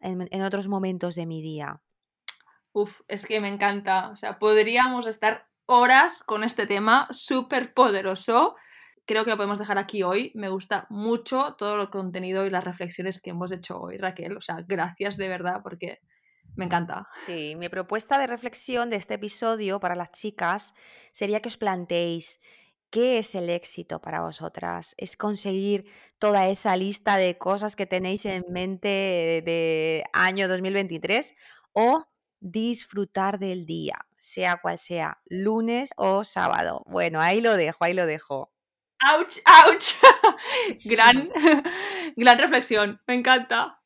en 0.00 0.42
otros 0.42 0.68
momentos 0.68 1.14
de 1.14 1.26
mi 1.26 1.40
día. 1.40 1.80
Uf, 2.72 3.00
es 3.08 3.26
que 3.26 3.40
me 3.40 3.48
encanta. 3.48 4.10
O 4.10 4.16
sea, 4.16 4.38
podríamos 4.38 5.06
estar 5.06 5.49
horas 5.70 6.24
con 6.24 6.42
este 6.42 6.66
tema 6.66 7.06
súper 7.12 7.72
poderoso. 7.72 8.56
Creo 9.06 9.24
que 9.24 9.30
lo 9.30 9.36
podemos 9.36 9.58
dejar 9.58 9.78
aquí 9.78 10.02
hoy. 10.02 10.32
Me 10.34 10.48
gusta 10.48 10.86
mucho 10.90 11.54
todo 11.56 11.80
el 11.80 11.90
contenido 11.90 12.44
y 12.44 12.50
las 12.50 12.64
reflexiones 12.64 13.22
que 13.22 13.30
hemos 13.30 13.52
hecho 13.52 13.80
hoy, 13.80 13.96
Raquel. 13.96 14.36
O 14.36 14.40
sea, 14.40 14.64
gracias 14.66 15.16
de 15.16 15.28
verdad 15.28 15.60
porque 15.62 16.00
me 16.56 16.64
encanta. 16.64 17.08
Sí, 17.24 17.54
mi 17.56 17.68
propuesta 17.68 18.18
de 18.18 18.26
reflexión 18.26 18.90
de 18.90 18.96
este 18.96 19.14
episodio 19.14 19.78
para 19.78 19.94
las 19.94 20.10
chicas 20.10 20.74
sería 21.12 21.38
que 21.40 21.48
os 21.48 21.56
planteéis 21.56 22.40
¿Qué 22.90 23.18
es 23.18 23.36
el 23.36 23.50
éxito 23.50 24.00
para 24.00 24.20
vosotras? 24.20 24.96
¿Es 24.98 25.16
conseguir 25.16 25.88
toda 26.18 26.48
esa 26.48 26.74
lista 26.74 27.16
de 27.18 27.38
cosas 27.38 27.76
que 27.76 27.86
tenéis 27.86 28.26
en 28.26 28.44
mente 28.50 28.88
de 28.88 30.02
año 30.12 30.48
2023? 30.48 31.36
¿O 31.72 32.09
disfrutar 32.40 33.38
del 33.38 33.66
día, 33.66 34.06
sea 34.18 34.56
cual 34.56 34.78
sea, 34.78 35.20
lunes 35.26 35.90
o 35.96 36.24
sábado. 36.24 36.82
Bueno, 36.86 37.20
ahí 37.20 37.40
lo 37.40 37.56
dejo, 37.56 37.84
ahí 37.84 37.94
lo 37.94 38.06
dejo. 38.06 38.52
¡Auch, 39.02 39.32
ouch! 39.66 39.94
gran, 40.84 41.30
gran 42.16 42.38
reflexión, 42.38 43.00
me 43.06 43.14
encanta. 43.14 43.80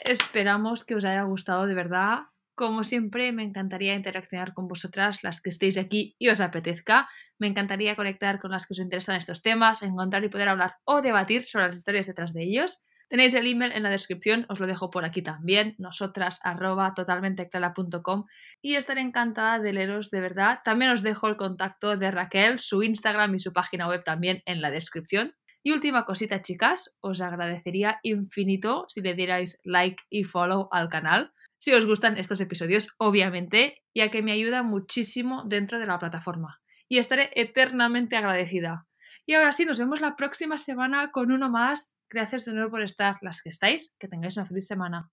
Esperamos 0.00 0.84
que 0.84 0.94
os 0.94 1.04
haya 1.04 1.22
gustado 1.22 1.66
de 1.66 1.74
verdad. 1.74 2.20
Como 2.56 2.84
siempre, 2.84 3.32
me 3.32 3.42
encantaría 3.42 3.94
interaccionar 3.94 4.54
con 4.54 4.66
vosotras, 4.66 5.22
las 5.22 5.40
que 5.40 5.50
estéis 5.50 5.78
aquí 5.78 6.16
y 6.18 6.28
os 6.28 6.40
apetezca. 6.40 7.08
Me 7.38 7.46
encantaría 7.46 7.96
conectar 7.96 8.38
con 8.40 8.50
las 8.50 8.66
que 8.66 8.74
os 8.74 8.80
interesan 8.80 9.16
estos 9.16 9.40
temas, 9.40 9.82
encontrar 9.82 10.24
y 10.24 10.28
poder 10.28 10.48
hablar 10.48 10.74
o 10.84 11.00
debatir 11.00 11.46
sobre 11.46 11.66
las 11.66 11.76
historias 11.76 12.06
detrás 12.06 12.32
de 12.32 12.42
ellos. 12.42 12.82
Tenéis 13.10 13.34
el 13.34 13.48
email 13.48 13.72
en 13.72 13.82
la 13.82 13.90
descripción, 13.90 14.46
os 14.48 14.60
lo 14.60 14.68
dejo 14.68 14.92
por 14.92 15.04
aquí 15.04 15.20
también, 15.20 15.74
nosotras 15.78 16.38
arroba 16.44 16.94
totalmenteclara.com 16.94 18.26
y 18.62 18.76
estaré 18.76 19.00
encantada 19.00 19.58
de 19.58 19.72
leeros 19.72 20.12
de 20.12 20.20
verdad. 20.20 20.60
También 20.64 20.92
os 20.92 21.02
dejo 21.02 21.26
el 21.26 21.34
contacto 21.34 21.96
de 21.96 22.12
Raquel, 22.12 22.60
su 22.60 22.84
Instagram 22.84 23.34
y 23.34 23.40
su 23.40 23.52
página 23.52 23.88
web 23.88 24.04
también 24.04 24.44
en 24.46 24.62
la 24.62 24.70
descripción. 24.70 25.34
Y 25.64 25.72
última 25.72 26.04
cosita, 26.04 26.40
chicas, 26.40 26.98
os 27.00 27.20
agradecería 27.20 27.98
infinito 28.04 28.86
si 28.88 29.00
le 29.00 29.14
dierais 29.14 29.60
like 29.64 30.04
y 30.08 30.22
follow 30.22 30.68
al 30.70 30.88
canal, 30.88 31.32
si 31.58 31.72
os 31.72 31.86
gustan 31.86 32.16
estos 32.16 32.40
episodios, 32.40 32.94
obviamente, 32.96 33.82
ya 33.92 34.08
que 34.08 34.22
me 34.22 34.30
ayuda 34.30 34.62
muchísimo 34.62 35.42
dentro 35.46 35.80
de 35.80 35.86
la 35.86 35.98
plataforma. 35.98 36.60
Y 36.88 36.98
estaré 36.98 37.32
eternamente 37.34 38.16
agradecida. 38.16 38.86
Y 39.26 39.34
ahora 39.34 39.50
sí, 39.50 39.64
nos 39.64 39.80
vemos 39.80 40.00
la 40.00 40.14
próxima 40.14 40.56
semana 40.56 41.10
con 41.10 41.32
uno 41.32 41.50
más 41.50 41.96
Gracias 42.10 42.44
de 42.44 42.52
nuevo 42.52 42.70
por 42.70 42.82
estar 42.82 43.18
las 43.22 43.40
que 43.40 43.50
estáis. 43.50 43.94
Que 43.98 44.08
tengáis 44.08 44.36
una 44.36 44.46
feliz 44.46 44.66
semana. 44.66 45.10